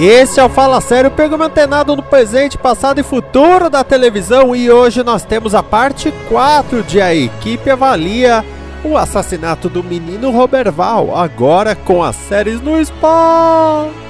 Esse 0.00 0.38
é 0.38 0.44
o 0.44 0.48
Fala 0.48 0.80
Sério, 0.80 1.10
programa 1.10 1.46
antenado 1.46 1.96
no 1.96 2.04
presente, 2.04 2.56
passado 2.56 3.00
e 3.00 3.02
futuro 3.02 3.68
da 3.68 3.82
televisão 3.82 4.54
e 4.54 4.70
hoje 4.70 5.02
nós 5.02 5.24
temos 5.24 5.56
a 5.56 5.62
parte 5.62 6.14
4 6.28 6.84
de 6.84 7.00
A 7.00 7.12
Equipe 7.12 7.68
Avalia 7.68 8.44
o 8.84 8.96
assassinato 8.96 9.68
do 9.68 9.82
menino 9.82 10.30
Roberval, 10.30 11.16
agora 11.16 11.74
com 11.74 12.00
as 12.00 12.14
séries 12.14 12.60
no 12.60 12.80
Spawn. 12.80 14.07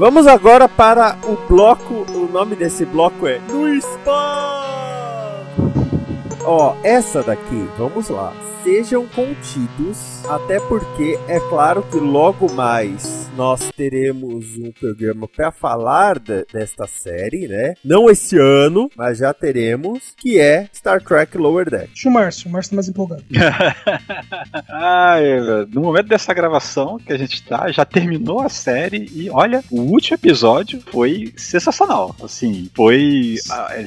Vamos 0.00 0.26
agora 0.26 0.66
para 0.66 1.18
o 1.24 1.36
bloco. 1.46 2.06
O 2.14 2.26
nome 2.26 2.56
desse 2.56 2.86
bloco 2.86 3.26
é 3.26 3.38
No 3.38 3.68
Spa! 3.82 5.44
Ó, 6.42 6.74
essa 6.82 7.22
daqui, 7.22 7.68
vamos 7.76 8.08
lá 8.08 8.32
sejam 8.62 9.06
contidos, 9.06 10.22
até 10.28 10.60
porque 10.60 11.18
é 11.26 11.40
claro 11.40 11.82
que 11.82 11.98
logo 11.98 12.52
mais 12.52 13.19
nós 13.36 13.70
teremos 13.76 14.56
um 14.56 14.72
programa 14.72 15.28
para 15.28 15.50
falar 15.50 16.18
de, 16.18 16.44
desta 16.52 16.86
série, 16.86 17.48
né? 17.48 17.74
Não 17.84 18.10
esse 18.10 18.38
ano, 18.38 18.90
mas 18.96 19.18
já 19.18 19.32
teremos, 19.32 20.14
que 20.16 20.38
é 20.38 20.68
Star 20.74 21.02
Trek 21.02 21.36
Lower 21.36 21.68
Deck. 21.70 21.88
Deixa 21.88 22.08
o 22.08 22.12
Márcio, 22.12 22.48
o 22.48 22.52
Márcio 22.52 22.70
tá 22.70 22.76
mais 22.76 22.88
empolgado. 22.88 23.24
Ai, 24.68 25.24
no 25.72 25.82
momento 25.82 26.08
dessa 26.08 26.34
gravação 26.34 26.98
que 26.98 27.12
a 27.12 27.18
gente 27.18 27.42
tá, 27.42 27.70
já 27.70 27.84
terminou 27.84 28.40
a 28.40 28.48
série 28.48 29.10
e 29.14 29.30
olha, 29.30 29.62
o 29.70 29.80
último 29.80 30.16
episódio 30.16 30.82
foi 30.90 31.32
sensacional. 31.36 32.14
Assim, 32.22 32.70
foi. 32.74 33.36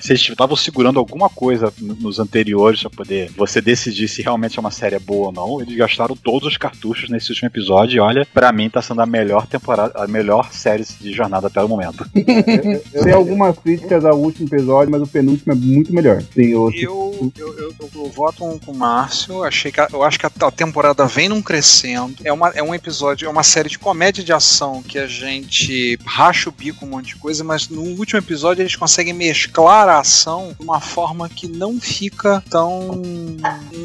Vocês 0.02 0.22
estavam 0.22 0.56
segurando 0.56 1.00
alguma 1.00 1.30
coisa 1.30 1.74
nos 1.80 2.20
anteriores 2.20 2.82
para 2.82 2.90
poder 2.90 3.32
você 3.32 3.62
decidir 3.62 4.08
se 4.08 4.22
realmente 4.22 4.58
é 4.58 4.62
uma 4.62 4.72
série 4.72 4.98
boa 5.00 5.28
ou 5.28 5.32
não, 5.32 5.62
eles 5.62 5.76
gastaram 5.76 6.16
todos 6.16 6.48
os 6.48 6.58
cartuchos 6.58 7.10
nesse 7.10 7.30
último 7.32 7.48
episódio 7.48 7.98
e 7.98 8.00
olha, 8.00 8.28
para 8.34 8.52
mim 8.52 8.70
tá 8.70 8.82
sendo 8.82 9.02
a 9.02 9.06
melhor 9.06 9.33
temporada, 9.42 10.04
a 10.04 10.08
melhor 10.08 10.54
série 10.54 10.84
de 10.84 11.12
jornada 11.12 11.48
até 11.48 11.62
o 11.62 11.68
momento. 11.68 12.06
Tem 12.14 13.14
algumas 13.14 13.58
críticas 13.58 14.06
ao 14.06 14.18
último 14.18 14.48
episódio, 14.48 14.92
mas 14.92 15.02
o 15.02 15.08
penúltimo 15.08 15.52
é 15.52 15.56
muito 15.56 15.94
melhor. 15.94 16.22
Tem 16.22 16.54
outro. 16.56 16.80
Eu, 16.80 17.32
eu, 17.38 17.58
eu, 17.58 17.74
eu 17.96 18.10
voto 18.10 18.60
com 18.66 18.72
o 18.72 18.76
Márcio, 18.76 19.44
achei 19.44 19.72
que 19.72 19.80
a, 19.80 19.88
eu 19.92 20.04
acho 20.04 20.20
que 20.20 20.26
a, 20.26 20.32
a, 20.42 20.52
temporada 20.52 21.06
vem 21.06 21.30
num 21.30 21.42
crescendo. 21.42 22.16
É, 22.24 22.32
uma, 22.32 22.50
é 22.50 22.62
um 22.62 22.74
episódio, 22.74 23.26
é 23.26 23.30
uma 23.30 23.44
série 23.44 23.70
de 23.70 23.80
comédia 23.80 24.24
de 24.24 24.34
ação 24.34 24.84
que 24.84 25.00
a 25.00 25.08
gente 25.08 25.98
racha 26.06 26.50
o 26.50 26.52
bico 26.52 26.86
um 26.86 26.90
monte 26.90 27.08
de 27.08 27.16
coisa, 27.16 27.44
mas 27.44 27.68
no 27.70 27.82
último 27.82 28.20
episódio 28.20 28.62
eles 28.62 28.76
conseguem 28.76 29.14
mesclar 29.14 29.88
a 29.88 30.00
ação 30.00 30.56
de 30.58 30.64
uma 30.64 30.80
forma 30.80 31.28
que 31.30 31.48
não 31.48 31.80
fica 31.80 32.44
tão. 32.50 33.02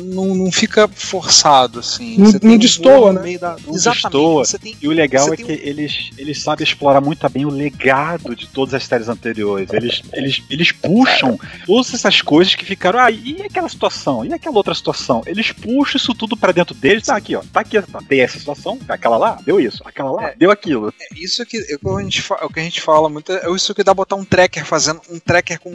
não, 0.04 0.34
não 0.34 0.52
fica 0.52 0.88
forçado, 0.88 1.80
assim. 1.80 2.18
Não, 2.18 2.32
não 2.42 2.58
destoa, 2.58 3.12
né? 3.12 3.38
Da... 3.38 3.56
Não 3.66 3.72
destoa. 3.72 4.44
Tem... 4.60 4.76
E 4.80 4.88
o 4.88 4.92
legal 4.92 5.32
é 5.32 5.36
que 5.44 5.52
um... 5.52 5.54
eles, 5.54 6.10
eles 6.16 6.42
sabem 6.42 6.64
explorar 6.64 7.00
muito 7.00 7.28
bem 7.28 7.44
o 7.44 7.50
legado 7.50 8.34
de 8.34 8.46
todas 8.46 8.74
as 8.74 8.84
séries 8.84 9.08
anteriores. 9.08 9.72
Eles, 9.72 10.02
eles, 10.12 10.42
eles 10.50 10.72
puxam 10.72 11.38
todas 11.66 11.94
essas 11.94 12.22
coisas 12.22 12.54
que 12.54 12.64
ficaram. 12.64 13.00
Ah, 13.00 13.10
e 13.10 13.42
aquela 13.42 13.68
situação? 13.68 14.24
E 14.24 14.32
aquela 14.32 14.56
outra 14.56 14.74
situação? 14.74 15.22
Eles 15.26 15.52
puxam 15.52 15.96
isso 15.96 16.14
tudo 16.14 16.36
para 16.36 16.52
dentro 16.52 16.74
deles. 16.74 17.04
Tá 17.04 17.16
aqui, 17.16 17.36
ó. 17.36 17.42
Tá 17.52 17.60
aqui, 17.60 17.80
tá. 17.82 18.00
Tem 18.08 18.20
essa 18.20 18.38
situação, 18.38 18.78
aquela 18.88 19.16
lá, 19.16 19.38
deu 19.44 19.60
isso. 19.60 19.82
Aquela 19.84 20.10
lá, 20.10 20.28
é, 20.28 20.34
deu 20.36 20.50
aquilo. 20.50 20.92
É, 21.00 21.14
isso 21.14 21.44
que, 21.44 21.56
é, 21.56 21.76
o, 21.82 21.96
a 21.96 22.02
gente, 22.02 22.24
o 22.42 22.48
que 22.48 22.60
a 22.60 22.62
gente 22.62 22.80
fala 22.80 23.08
muito 23.08 23.32
é 23.32 23.50
isso 23.54 23.74
que 23.74 23.84
dá 23.84 23.94
botar 23.94 24.16
um 24.16 24.24
tracker 24.24 24.64
fazendo. 24.64 25.00
Um 25.10 25.18
tracker 25.18 25.60
com 25.60 25.70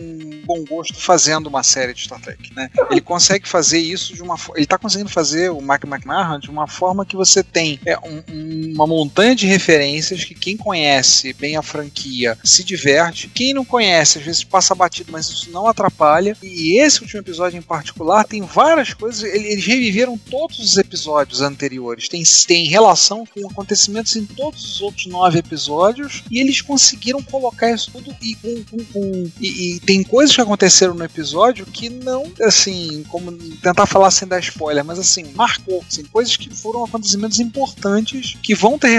bom 0.45 0.63
gosto 0.65 0.95
fazendo 0.95 1.47
uma 1.47 1.63
série 1.63 1.93
de 1.93 2.01
Star 2.01 2.21
Trek, 2.21 2.53
né? 2.55 2.69
Ele 2.89 3.01
consegue 3.01 3.47
fazer 3.47 3.79
isso 3.79 4.13
de 4.13 4.21
uma 4.21 4.37
forma. 4.37 4.59
Ele 4.59 4.67
tá 4.67 4.77
conseguindo 4.77 5.09
fazer 5.09 5.49
o 5.49 5.61
Mark 5.61 5.83
McMahon 5.85 6.39
de 6.39 6.49
uma 6.49 6.67
forma 6.67 7.05
que 7.05 7.15
você 7.15 7.43
tem 7.43 7.79
é, 7.85 7.97
um, 7.99 8.73
uma 8.73 8.87
montanha 8.87 9.35
de 9.35 9.45
referências 9.53 10.23
que 10.23 10.35
quem 10.35 10.55
conhece 10.55 11.33
bem 11.33 11.55
a 11.55 11.61
franquia 11.61 12.37
se 12.43 12.63
diverte, 12.63 13.29
quem 13.29 13.53
não 13.53 13.65
conhece 13.65 14.19
às 14.19 14.25
vezes 14.25 14.43
passa 14.43 14.75
batido, 14.75 15.11
mas 15.11 15.27
isso 15.27 15.51
não 15.51 15.67
atrapalha. 15.67 16.37
E 16.41 16.79
esse 16.79 17.01
último 17.01 17.21
episódio 17.21 17.57
em 17.57 17.61
particular 17.61 18.23
tem 18.25 18.41
várias 18.41 18.93
coisas, 18.93 19.23
eles 19.23 19.65
reviveram 19.65 20.17
todos 20.17 20.59
os 20.59 20.77
episódios 20.77 21.41
anteriores, 21.41 22.07
tem, 22.07 22.23
tem 22.47 22.67
relação 22.67 23.25
com 23.25 23.47
acontecimentos 23.49 24.15
em 24.15 24.25
todos 24.25 24.63
os 24.63 24.81
outros 24.81 25.05
nove 25.07 25.39
episódios 25.39 26.23
e 26.29 26.39
eles 26.39 26.61
conseguiram 26.61 27.21
colocar 27.21 27.71
isso 27.71 27.91
tudo 27.91 28.15
e, 28.21 28.35
com, 28.35 29.31
e, 29.39 29.75
e 29.75 29.79
tem 29.81 30.03
coisas 30.03 30.35
que 30.35 30.41
aconteceram 30.41 30.93
no 30.93 31.03
episódio 31.03 31.65
que 31.65 31.89
não, 31.89 32.31
assim, 32.41 33.03
como 33.09 33.31
tentar 33.31 33.85
falar 33.85 34.11
sem 34.11 34.27
dar 34.27 34.39
spoiler 34.39 34.83
mas 34.83 34.99
assim, 34.99 35.25
marcou. 35.35 35.83
Assim, 35.87 36.03
coisas 36.05 36.35
que 36.35 36.49
foram 36.53 36.83
acontecimentos 36.83 37.39
importantes 37.39 38.37
que 38.41 38.55
vão 38.55 38.77
ter 38.77 38.89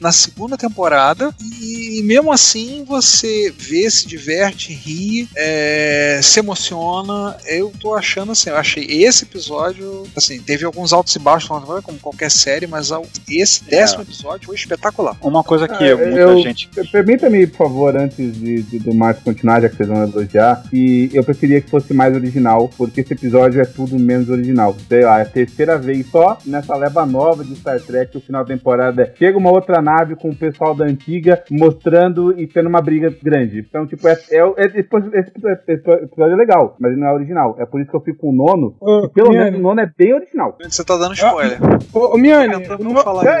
na 0.00 0.12
segunda 0.12 0.56
temporada 0.56 1.34
e, 1.60 2.00
e 2.00 2.02
mesmo 2.02 2.32
assim 2.32 2.84
você 2.84 3.52
vê, 3.56 3.88
se 3.90 4.06
diverte, 4.06 4.72
ri, 4.72 5.28
é, 5.36 6.20
se 6.22 6.40
emociona. 6.40 7.36
Eu 7.46 7.72
tô 7.80 7.94
achando 7.94 8.32
assim, 8.32 8.50
eu 8.50 8.56
achei 8.56 8.84
esse 8.84 9.24
episódio, 9.24 10.04
assim, 10.16 10.40
teve 10.40 10.64
alguns 10.64 10.92
altos 10.92 11.14
e 11.16 11.18
baixos, 11.18 11.48
como 11.82 11.98
qualquer 11.98 12.30
série, 12.30 12.66
mas 12.66 12.90
esse 13.28 13.64
décimo 13.64 14.00
é. 14.00 14.04
episódio 14.04 14.46
foi 14.46 14.56
espetacular. 14.56 15.16
Uma 15.20 15.42
coisa 15.42 15.66
que 15.68 15.84
ah, 15.84 15.96
muita 15.96 16.18
eu, 16.18 16.38
gente. 16.42 16.68
Permita-me, 16.90 17.46
por 17.46 17.58
favor, 17.58 17.96
antes 17.96 18.32
de, 18.38 18.62
de, 18.62 18.78
do 18.78 18.94
Márcio 18.94 19.24
continuar, 19.24 19.60
já 19.60 19.68
que 19.68 19.76
vocês 19.76 19.88
vão 19.88 20.02
elogiar, 20.02 20.62
e 20.72 21.10
eu 21.12 21.24
preferia 21.24 21.60
que 21.60 21.70
fosse 21.70 21.92
mais 21.94 22.14
original, 22.14 22.70
porque 22.76 23.00
esse 23.00 23.12
episódio 23.12 23.60
é 23.60 23.64
tudo 23.64 23.98
menos 23.98 24.28
original 24.28 24.76
sei 24.88 25.04
lá, 25.04 25.18
é 25.20 25.22
a 25.22 25.26
terceira 25.26 25.78
vez 25.78 26.06
só 26.10 26.38
nessa 26.44 26.76
leva 26.76 27.06
nova 27.06 27.44
de 27.44 27.56
Star 27.56 27.80
Trek, 27.80 28.16
o 28.16 28.20
final 28.20 28.44
da 28.44 28.54
temporada 28.54 29.02
é, 29.02 29.12
chega 29.16 29.38
uma 29.38 29.50
outra 29.50 29.61
nave 29.82 30.16
com 30.16 30.30
o 30.30 30.34
pessoal 30.34 30.74
da 30.74 30.84
antiga 30.84 31.42
mostrando 31.50 32.38
e 32.38 32.46
tendo 32.46 32.68
uma 32.68 32.80
briga 32.80 33.14
grande. 33.22 33.60
Então, 33.60 33.86
tipo, 33.86 34.06
é, 34.08 34.12
é, 34.30 34.38
é 34.38 34.64
esse, 34.64 34.78
esse, 34.78 35.72
episódio 35.72 36.34
é 36.34 36.36
legal, 36.36 36.76
mas 36.78 36.92
ele 36.92 37.00
não 37.00 37.08
é 37.08 37.12
original. 37.12 37.56
É 37.58 37.66
por 37.66 37.80
isso 37.80 37.90
que 37.90 37.96
eu 37.96 38.00
fico 38.00 38.18
com 38.18 38.30
o 38.30 38.32
nono, 38.32 38.76
oh, 38.80 39.08
pelo 39.08 39.30
Miane. 39.30 39.44
menos 39.44 39.60
o 39.60 39.62
nono 39.62 39.80
é 39.80 39.90
bem 39.96 40.14
original. 40.14 40.56
Você 40.62 40.84
tá 40.84 40.96
dando 40.96 41.14
spoiler. 41.14 41.58
Ô, 41.92 42.12
oh, 42.14 42.18
Miane, 42.18 42.54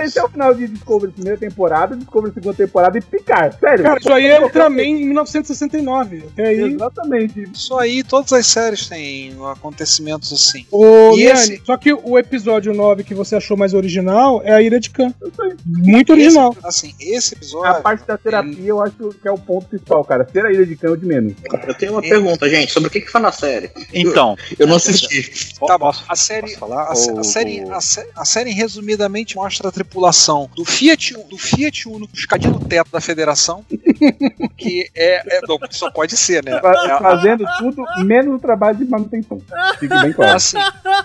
esse 0.04 0.18
é 0.18 0.24
o 0.24 0.28
final 0.28 0.54
de 0.54 0.68
Discovery 0.68 1.12
primeira 1.12 1.38
temporada, 1.38 1.96
Discovery 1.96 2.34
segunda 2.34 2.56
temporada 2.56 2.98
e 2.98 3.00
picar. 3.00 3.52
Sério. 3.58 3.84
Cara, 3.84 3.98
isso 3.98 4.12
aí 4.12 4.26
é 4.26 4.40
Ultraman 4.40 4.82
em 4.82 5.06
1969. 5.06 6.24
É 6.36 6.48
aí... 6.48 6.72
Exatamente. 6.72 7.42
Isso 7.52 7.76
aí, 7.78 8.02
todas 8.02 8.32
as 8.32 8.46
séries 8.46 8.88
têm 8.88 9.32
acontecimentos 9.50 10.32
assim. 10.32 10.66
Ô, 10.70 11.12
e 11.12 11.24
Miane, 11.24 11.32
esse... 11.32 11.62
Só 11.64 11.76
que 11.76 11.92
o 11.92 12.18
episódio 12.18 12.74
9 12.74 13.04
que 13.04 13.14
você 13.14 13.36
achou 13.36 13.56
mais 13.56 13.74
original 13.74 14.40
é 14.44 14.52
a 14.52 14.62
Ira 14.62 14.80
de 14.80 14.90
Khan. 14.90 15.12
Muito 15.64 16.11
original. 16.12 16.52
Esse, 16.52 16.66
assim, 16.66 16.94
esse 17.00 17.34
episódio. 17.34 17.70
A 17.70 17.80
parte 17.80 18.06
da 18.06 18.16
terapia 18.16 18.52
ele... 18.52 18.68
eu 18.68 18.82
acho 18.82 19.14
que 19.20 19.28
é 19.28 19.30
o 19.30 19.38
ponto 19.38 19.68
principal, 19.68 20.04
cara. 20.04 20.26
Ser 20.30 20.46
a 20.46 20.52
Ira 20.52 20.66
de 20.66 20.76
Khan 20.76 20.88
é 20.88 20.90
o 20.90 20.96
de 20.96 21.06
menos. 21.06 21.34
Eu 21.66 21.74
tenho 21.74 21.92
uma 21.92 22.00
ele... 22.00 22.10
pergunta, 22.10 22.48
gente, 22.48 22.72
sobre 22.72 22.88
o 22.88 22.90
que, 22.90 23.00
que 23.00 23.10
foi 23.10 23.20
na 23.20 23.32
série. 23.32 23.70
Então. 23.92 24.36
Eu, 24.52 24.56
eu 24.60 24.66
não 24.66 24.76
assisti. 24.76 25.54
Tá 25.66 25.78
bom. 25.78 25.92
A 26.08 26.16
série, 26.16 26.54
falar? 26.56 26.84
A, 26.84 26.92
a, 26.92 27.24
série, 27.24 27.60
a, 27.60 27.78
a, 28.16 28.24
série 28.24 28.50
resumidamente 28.50 29.36
mostra 29.36 29.68
a 29.68 29.72
tripulação 29.72 30.48
do 30.54 30.64
Fiat, 30.64 31.14
do 31.28 31.38
Fiat 31.38 31.88
Uno 31.88 32.08
escadinho 32.12 32.54
no 32.54 32.60
teto 32.60 32.90
da 32.90 33.00
federação 33.00 33.64
que 34.56 34.88
é, 34.94 35.36
é 35.36 35.40
não, 35.46 35.58
só 35.70 35.90
pode 35.90 36.16
ser, 36.16 36.44
né? 36.44 36.52
É, 36.62 36.98
Fazendo 36.98 37.44
tudo 37.58 37.84
menos 38.04 38.34
o 38.36 38.38
trabalho 38.38 38.78
de 38.78 38.84
manutenção. 38.84 39.40
Fique 39.78 39.98
bem 40.00 40.12
claro. 40.12 40.36
assim, 40.36 40.58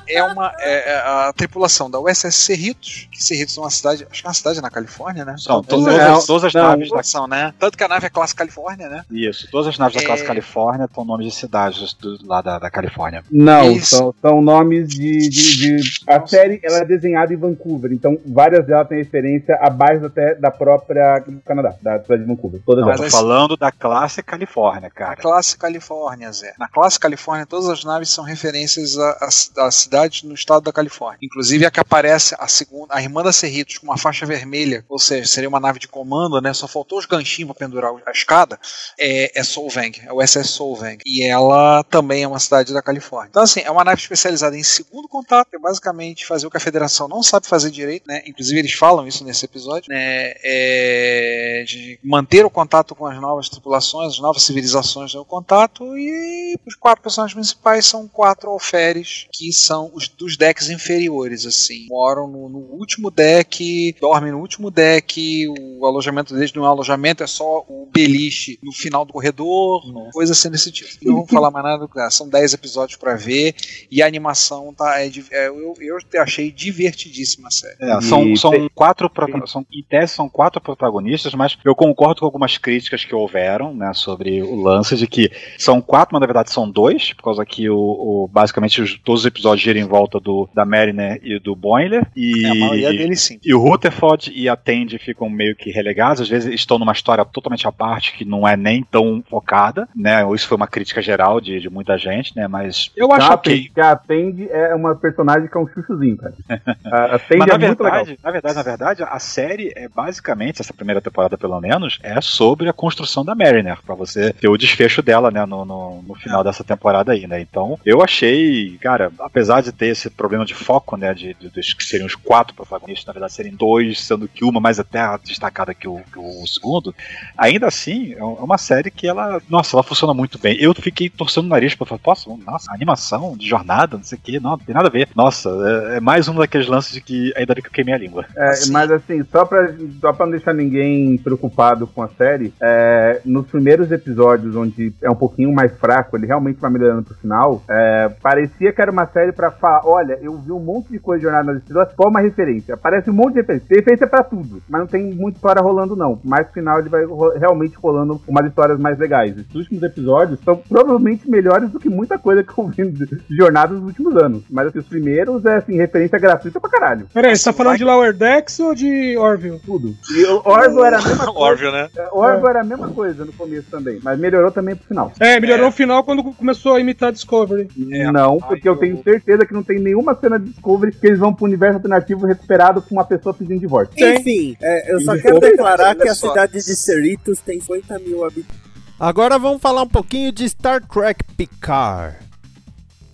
é 0.07 0.23
uma 0.23 0.51
é, 0.59 0.91
é 0.93 0.97
a 0.97 1.33
tripulação 1.35 1.89
da 1.89 1.99
USS 1.99 2.33
Cerritos, 2.35 3.07
que 3.11 3.23
Cerritos 3.23 3.57
é 3.57 3.61
uma 3.61 3.69
cidade, 3.69 4.07
acho 4.09 4.21
que 4.21 4.27
é 4.27 4.29
uma 4.29 4.33
cidade 4.33 4.61
na 4.61 4.69
Califórnia, 4.69 5.25
né? 5.25 5.35
São 5.37 5.61
Todas, 5.63 5.87
as- 5.95 6.25
todas 6.25 6.43
as 6.45 6.53
não. 6.53 6.63
naves 6.63 6.89
da 6.89 7.03
são, 7.03 7.27
né? 7.27 7.53
Tanto 7.59 7.77
que 7.77 7.83
a 7.83 7.87
nave 7.87 8.05
é 8.05 8.09
classe 8.09 8.35
Califórnia, 8.35 8.87
né? 8.89 9.03
Isso, 9.11 9.47
todas 9.51 9.67
as 9.67 9.77
naves 9.77 9.95
da 9.99 10.05
classe 10.05 10.23
É. 10.23 10.25
Califórnia 10.25 10.85
estão 10.85 11.03
nomes 11.05 11.25
de 11.27 11.31
cidades 11.33 11.93
do, 11.93 12.17
lá 12.25 12.41
da, 12.41 12.59
da 12.59 12.69
Califórnia. 12.69 13.23
Não, 13.31 13.79
são, 13.81 14.13
são 14.21 14.41
nomes 14.41 14.87
de, 14.89 15.29
de, 15.29 15.79
de- 15.79 15.99
A 16.07 16.25
série 16.27 16.59
ela 16.63 16.77
é 16.79 16.85
desenhada 16.85 17.33
em 17.33 17.37
Vancouver, 17.37 17.91
então 17.91 18.17
várias 18.25 18.65
delas 18.65 18.87
têm 18.87 18.97
referência 18.99 19.55
a 19.61 19.69
bairros 19.69 20.03
até 20.05 20.35
da 20.35 20.51
própria 20.51 21.19
do 21.19 21.39
Canadá, 21.41 21.75
da 21.81 22.01
cidade 22.01 22.21
de 22.23 22.27
Vancouver. 22.27 22.61
Todas 22.65 22.86
Não, 22.87 22.95
elas. 22.95 23.11
tô 23.11 23.17
falando 23.17 23.57
da 23.57 23.71
classe 23.71 24.21
Califórnia, 24.23 24.87
A 24.87 24.91
cara. 24.91 25.15
classe 25.17 25.57
Califórnia, 25.57 26.31
Zé. 26.31 26.53
Na 26.57 26.67
classe 26.67 26.99
Califórnia, 26.99 27.45
todas 27.45 27.69
as 27.69 27.83
naves 27.83 28.09
são 28.09 28.23
referências 28.23 28.97
a, 28.97 29.29
a, 29.57 29.65
a 29.67 29.71
cidades 29.71 30.23
no 30.23 30.33
estado 30.33 30.63
da 30.63 30.71
Califórnia. 30.73 31.19
Inclusive 31.21 31.65
a 31.65 31.71
que 31.71 31.79
aparece 31.79 32.35
a 32.37 32.47
segunda, 32.47 32.93
a 32.95 33.01
irmã 33.01 33.23
da 33.23 33.31
Cerritos 33.31 33.77
com 33.77 33.87
uma 33.87 33.97
faixa 33.97 34.25
vermelha, 34.25 34.85
ou 34.89 34.99
seja, 34.99 35.27
seria 35.27 35.49
uma 35.49 35.59
nave 35.59 35.79
de 35.79 35.87
comando, 35.87 36.39
né? 36.41 36.53
Só 36.53 36.67
faltou 36.67 36.99
os 36.99 37.05
ganchinhos 37.05 37.51
para 37.51 37.65
pendurar 37.65 37.91
a 38.05 38.11
escada. 38.11 38.59
É, 38.99 39.39
é 39.39 39.43
Solvang, 39.43 39.91
é 40.05 40.11
o 40.13 40.25
SS 40.25 40.49
Solvang. 40.49 40.97
E 41.05 41.23
ela 41.23 41.83
também 41.83 42.23
é 42.23 42.27
uma 42.27 42.39
cidade 42.39 42.73
da 42.73 42.81
Califórnia. 42.81 43.29
Então, 43.29 43.43
assim, 43.43 43.61
é 43.61 43.71
uma 43.71 43.83
nave 43.83 44.01
especializada 44.01 44.57
em 44.57 44.63
segundo 44.63 45.07
contato, 45.07 45.53
é 45.53 45.59
basicamente 45.59 46.25
fazer 46.25 46.47
o 46.47 46.51
que 46.51 46.57
a 46.57 46.61
Federação 46.61 47.07
não 47.07 47.23
sabe 47.23 47.47
fazer 47.47 47.71
direito, 47.71 48.07
né? 48.07 48.21
Inclusive 48.25 48.59
eles 48.59 48.73
falam 48.73 49.07
isso 49.07 49.23
nesse 49.23 49.45
episódio, 49.45 49.89
né? 49.89 50.33
É, 50.43 51.63
de 51.67 51.99
manter 52.03 52.45
o 52.45 52.49
contato 52.49 52.76
com 52.95 53.05
as 53.05 53.19
novas 53.19 53.49
tripulações, 53.49 54.13
as 54.13 54.19
novas 54.19 54.43
civilizações 54.43 55.13
no 55.13 55.25
contato 55.25 55.97
e 55.97 56.55
os 56.65 56.75
quatro 56.75 57.01
personagens 57.03 57.33
principais 57.33 57.85
são 57.85 58.07
quatro 58.07 58.49
alferes 58.49 59.27
que 59.31 59.51
são 59.51 59.91
os 59.93 60.07
dos 60.07 60.37
decks 60.37 60.69
inferiores, 60.69 61.45
assim. 61.45 61.87
Moram 61.89 62.27
no, 62.27 62.49
no 62.49 62.59
último 62.59 63.11
deck, 63.11 63.95
dormem 63.99 64.31
no 64.31 64.39
último 64.39 64.71
deck, 64.71 65.47
o 65.47 65.85
alojamento 65.85 66.33
deles 66.33 66.53
não 66.53 66.63
é 66.63 66.67
um 66.67 66.71
alojamento, 66.71 67.23
é 67.23 67.27
só 67.27 67.65
o 67.67 67.87
beliche 67.91 68.59
no 68.61 68.71
final 68.71 69.05
do 69.05 69.13
corredor, 69.13 69.81
coisa 70.11 70.33
assim 70.33 70.49
desse 70.49 70.71
tipo. 70.71 70.89
Não 71.03 71.15
vou 71.15 71.27
falar 71.27 71.51
mais 71.51 71.65
nada, 71.65 71.87
ah, 71.97 72.09
são 72.09 72.27
10 72.27 72.53
episódios 72.53 72.97
pra 72.97 73.15
ver 73.15 73.55
e 73.89 74.01
a 74.01 74.07
animação 74.07 74.73
tá. 74.73 75.01
É, 75.01 75.11
é, 75.31 75.47
eu, 75.47 75.73
eu 75.79 76.21
achei 76.21 76.51
divertidíssima 76.51 77.47
a 77.47 77.51
série. 77.51 77.75
É, 77.79 78.01
são, 78.01 78.35
são 78.35 78.69
quatro 78.73 79.09
são, 79.45 79.65
em 79.71 79.83
tese 79.83 80.13
são 80.13 80.29
quatro 80.29 80.61
protagonistas, 80.61 81.33
mas 81.33 81.57
eu 81.63 81.75
concordo 81.75 82.21
com 82.21 82.25
algumas 82.25 82.57
críticas 82.67 83.05
que 83.05 83.15
houveram, 83.15 83.73
né, 83.73 83.93
sobre 83.93 84.41
o 84.43 84.55
lance 84.61 84.95
de 84.97 85.07
que 85.07 85.31
são 85.57 85.79
quatro, 85.81 86.09
mas 86.13 86.19
na 86.19 86.27
verdade 86.27 86.51
são 86.51 86.69
dois, 86.69 87.13
por 87.13 87.23
causa 87.23 87.45
que 87.45 87.69
o, 87.69 87.77
o- 87.77 88.29
basicamente 88.31 88.81
os- 88.81 88.97
todos 88.99 89.21
os 89.21 89.25
episódios 89.25 89.61
giram 89.61 89.79
em 89.79 89.87
volta 89.87 90.19
do 90.19 90.49
da 90.53 90.65
Mariner 90.65 91.17
e 91.23 91.39
do 91.39 91.55
Boiler 91.55 92.05
e 92.15 92.45
É, 92.45 92.49
a 92.49 92.55
maioria 92.55 92.93
deles 92.93 93.21
sim. 93.21 93.39
e 93.43 93.53
o 93.53 93.59
Rutherford 93.59 94.31
e 94.35 94.49
a 94.49 94.55
Tandy 94.57 94.97
ficam 94.99 95.29
meio 95.29 95.55
que 95.55 95.71
relegados, 95.71 96.21
às 96.21 96.27
vezes 96.29 96.53
estão 96.53 96.77
numa 96.77 96.91
história 96.91 97.23
totalmente 97.23 97.65
à 97.67 97.71
parte 97.71 98.13
que 98.17 98.25
não 98.25 98.45
é 98.47 98.57
nem 98.57 98.83
tão 98.83 99.23
focada, 99.29 99.87
né? 99.95 100.23
Isso 100.35 100.47
foi 100.47 100.57
uma 100.57 100.67
crítica 100.67 101.01
geral 101.01 101.39
de, 101.39 101.59
de 101.61 101.69
muita 101.69 101.97
gente, 101.97 102.35
né? 102.35 102.47
Mas 102.47 102.91
eu 102.95 103.11
acho 103.13 103.31
a 103.31 103.35
ok. 103.35 103.69
que 103.73 103.79
a 103.79 103.95
Tandy 103.95 104.47
é 104.49 104.75
uma 104.75 104.95
personagem 104.95 105.47
que 105.49 105.57
é 105.57 105.61
um 105.61 105.67
chuchuzinho, 105.67 106.17
cara. 106.17 106.33
A, 106.91 107.19
Tandy 107.19 107.37
Mas 107.37 107.49
é 107.51 107.57
na 107.57 107.57
muito 107.57 107.83
legal. 107.83 108.05
verdade, 108.05 108.19
na 108.23 108.31
verdade, 108.31 108.55
na 108.55 108.63
verdade, 108.63 109.03
a 109.03 109.19
série 109.19 109.71
é 109.75 109.87
basicamente, 109.87 110.61
essa 110.61 110.73
primeira 110.73 111.01
temporada 111.01 111.37
pelo 111.37 111.59
menos, 111.59 111.99
é 112.01 112.19
sobre 112.21 112.46
a 112.69 112.73
construção 112.73 113.23
da 113.25 113.35
Mariner, 113.35 113.77
pra 113.85 113.95
você 113.95 114.31
ter 114.33 114.47
o 114.47 114.57
desfecho 114.57 115.01
dela, 115.01 115.31
né, 115.31 115.45
no, 115.45 115.65
no, 115.65 116.01
no 116.01 116.15
final 116.15 116.43
dessa 116.43 116.63
temporada 116.63 117.11
aí, 117.11 117.25
né? 117.27 117.39
Então, 117.41 117.79
eu 117.85 118.01
achei, 118.03 118.77
cara, 118.81 119.11
apesar 119.19 119.61
de 119.61 119.71
ter 119.71 119.87
esse 119.87 120.09
problema 120.09 120.45
de 120.45 120.53
foco, 120.53 120.95
né, 120.97 121.13
de, 121.13 121.33
de- 121.33 121.49
dos 121.49 121.73
que 121.73 121.83
seriam 121.83 122.05
os 122.07 122.15
quatro 122.15 122.53
protagonistas, 122.55 123.05
na 123.05 123.13
verdade 123.13 123.33
serem 123.33 123.53
dois, 123.55 124.01
sendo 124.01 124.27
que 124.27 124.43
uma 124.45 124.59
mais 124.59 124.79
até 124.79 124.99
destacada 125.25 125.73
que 125.73 125.87
o, 125.87 125.97
que 126.11 126.19
o 126.19 126.45
segundo, 126.47 126.93
ainda 127.37 127.67
assim, 127.67 128.13
é 128.13 128.17
é 128.19 128.23
uma 128.47 128.57
série 128.57 128.91
que 128.91 129.07
ela, 129.07 129.41
nossa, 129.49 129.75
ela 129.75 129.83
funciona 129.83 130.13
muito 130.13 130.37
bem. 130.37 130.55
Eu 130.59 130.73
fiquei 130.73 131.09
torcendo 131.09 131.45
o 131.45 131.49
nariz 131.49 131.73
pra 131.75 131.85
falar, 131.85 131.99
posso, 131.99 132.37
nossa, 132.45 132.71
animação 132.73 133.35
de 133.37 133.47
jornada, 133.47 133.97
não 133.97 134.03
sei 134.03 134.17
o 134.17 134.21
que, 134.21 134.39
não, 134.39 134.51
não 134.51 134.57
tem 134.57 134.75
nada 134.75 134.87
a 134.87 134.91
ver. 134.91 135.07
Nossa, 135.15 135.49
é, 135.93 135.97
é 135.97 135.99
mais 135.99 136.27
um 136.27 136.35
daqueles 136.35 136.67
lances 136.67 136.93
de 136.93 137.01
que 137.01 137.33
ainda 137.35 137.53
bem 137.53 137.61
que 137.61 137.67
eu 137.69 137.73
queimei 137.73 137.93
a 137.93 137.97
língua. 137.97 138.25
É, 138.35 138.49
Assim. 138.49 138.71
Mas 138.71 138.91
assim, 138.91 139.23
só 139.31 139.45
pra, 139.45 139.73
só 139.99 140.13
pra 140.13 140.25
não 140.25 140.31
deixar 140.31 140.53
ninguém 140.53 141.17
preocupado 141.17 141.87
com 141.87 142.01
a 142.01 142.07
série, 142.09 142.36
é, 142.61 143.21
nos 143.25 143.47
primeiros 143.47 143.91
episódios, 143.91 144.55
onde 144.55 144.93
é 145.01 145.09
um 145.09 145.15
pouquinho 145.15 145.53
mais 145.53 145.71
fraco, 145.77 146.15
ele 146.17 146.25
realmente 146.27 146.59
vai 146.59 146.71
melhorando 146.71 147.03
pro 147.03 147.15
final, 147.15 147.61
é, 147.69 148.09
parecia 148.21 148.71
que 148.71 148.81
era 148.81 148.91
uma 148.91 149.05
série 149.07 149.31
pra 149.31 149.51
falar, 149.51 149.81
olha, 149.85 150.17
eu 150.21 150.37
vi 150.37 150.51
um 150.51 150.59
monte 150.59 150.89
de 150.89 150.99
coisa 150.99 151.19
de 151.19 151.23
Jornada 151.25 151.53
nas 151.53 151.61
Estrelas, 151.61 151.89
qual 151.95 152.09
uma 152.09 152.19
referência? 152.21 152.73
Aparece 152.75 153.09
um 153.09 153.13
monte 153.13 153.33
de 153.33 153.39
referência. 153.41 153.67
Tem 153.67 153.77
referência 153.79 154.07
pra 154.07 154.23
tudo, 154.23 154.61
mas 154.69 154.79
não 154.81 154.87
tem 154.87 155.03
muita 155.13 155.37
história 155.37 155.61
rolando 155.61 155.95
não. 155.95 156.19
Mas 156.23 156.47
no 156.47 156.53
final 156.53 156.79
ele 156.79 156.89
vai 156.89 157.03
ro- 157.05 157.33
realmente 157.37 157.75
rolando 157.77 158.21
umas 158.27 158.45
histórias 158.45 158.79
mais 158.79 158.97
legais. 158.97 159.35
Os 159.37 159.55
últimos 159.55 159.83
episódios 159.83 160.39
são 160.43 160.55
provavelmente 160.57 161.29
melhores 161.29 161.69
do 161.71 161.79
que 161.79 161.89
muita 161.89 162.17
coisa 162.17 162.43
que 162.43 162.57
eu 162.57 162.67
vi 162.67 162.91
de 162.91 163.35
Jornada 163.37 163.73
nos 163.73 163.83
últimos 163.83 164.15
anos. 164.15 164.43
Mas 164.49 164.67
assim, 164.67 164.79
os 164.79 164.87
primeiros 164.87 165.45
é 165.45 165.55
assim, 165.57 165.75
referência 165.77 166.17
gratuita 166.19 166.59
pra 166.59 166.69
caralho. 166.69 167.07
Peraí, 167.13 167.35
você 167.35 167.45
tá 167.45 167.53
falando 167.53 167.77
de 167.77 167.83
Lower 167.83 168.13
Decks 168.13 168.59
ou 168.59 168.73
de 168.75 169.17
Orville? 169.17 169.59
Tudo. 169.65 169.93
E 170.11 170.25
Orville 170.25 170.83
era 170.83 170.97
a 170.99 171.01
mesma 171.01 171.25
coisa. 171.33 171.39
Óbvio, 171.39 171.71
né? 171.71 171.87
É, 171.97 172.07
Orville 172.27 172.49
era 172.49 172.61
a 172.61 172.63
mesma 172.63 172.89
coisa 172.89 173.25
no 173.25 173.33
começo 173.33 173.69
também, 173.69 173.99
mas 174.03 174.19
melhorou 174.19 174.51
também 174.51 174.75
pro 174.75 174.87
final. 174.87 175.11
É, 175.19 175.39
melhorou 175.39 175.67
no 175.67 175.71
final 175.71 176.03
quando 176.03 176.23
começou 176.23 176.75
a 176.75 176.79
imitar 176.79 177.11
Discovery. 177.11 177.67
É, 177.91 178.11
não, 178.11 178.37
porque 178.37 178.67
eu 178.67 178.75
tenho 178.75 179.01
certeza 179.03 179.45
que 179.45 179.53
não 179.53 179.63
tem 179.63 179.79
nenhuma 179.79 180.15
cena 180.15 180.39
de 180.39 180.49
Discovery 180.49 180.91
que 180.91 181.07
eles 181.07 181.19
vão 181.19 181.33
pro 181.33 181.45
universo 181.45 181.77
alternativo 181.77 182.25
recuperado 182.25 182.81
com 182.81 182.95
uma 182.95 183.05
pessoa 183.05 183.33
pedindo 183.33 183.59
divórcio. 183.59 183.93
Enfim, 183.97 184.55
é, 184.61 184.93
eu 184.93 185.01
só 185.01 185.15
E 185.15 185.21
quero 185.21 185.39
declarar 185.39 185.95
que 185.95 186.07
a 186.07 186.15
cidade 186.15 186.53
de 186.53 186.75
Cerritos 186.75 187.39
tem 187.39 187.59
50 187.59 187.99
mil 187.99 188.25
habitantes. 188.25 188.67
Agora 188.99 189.37
vamos 189.37 189.61
falar 189.61 189.83
um 189.83 189.87
pouquinho 189.87 190.31
de 190.31 190.49
Star 190.49 190.81
Trek 190.87 191.23
Picard. 191.35 192.26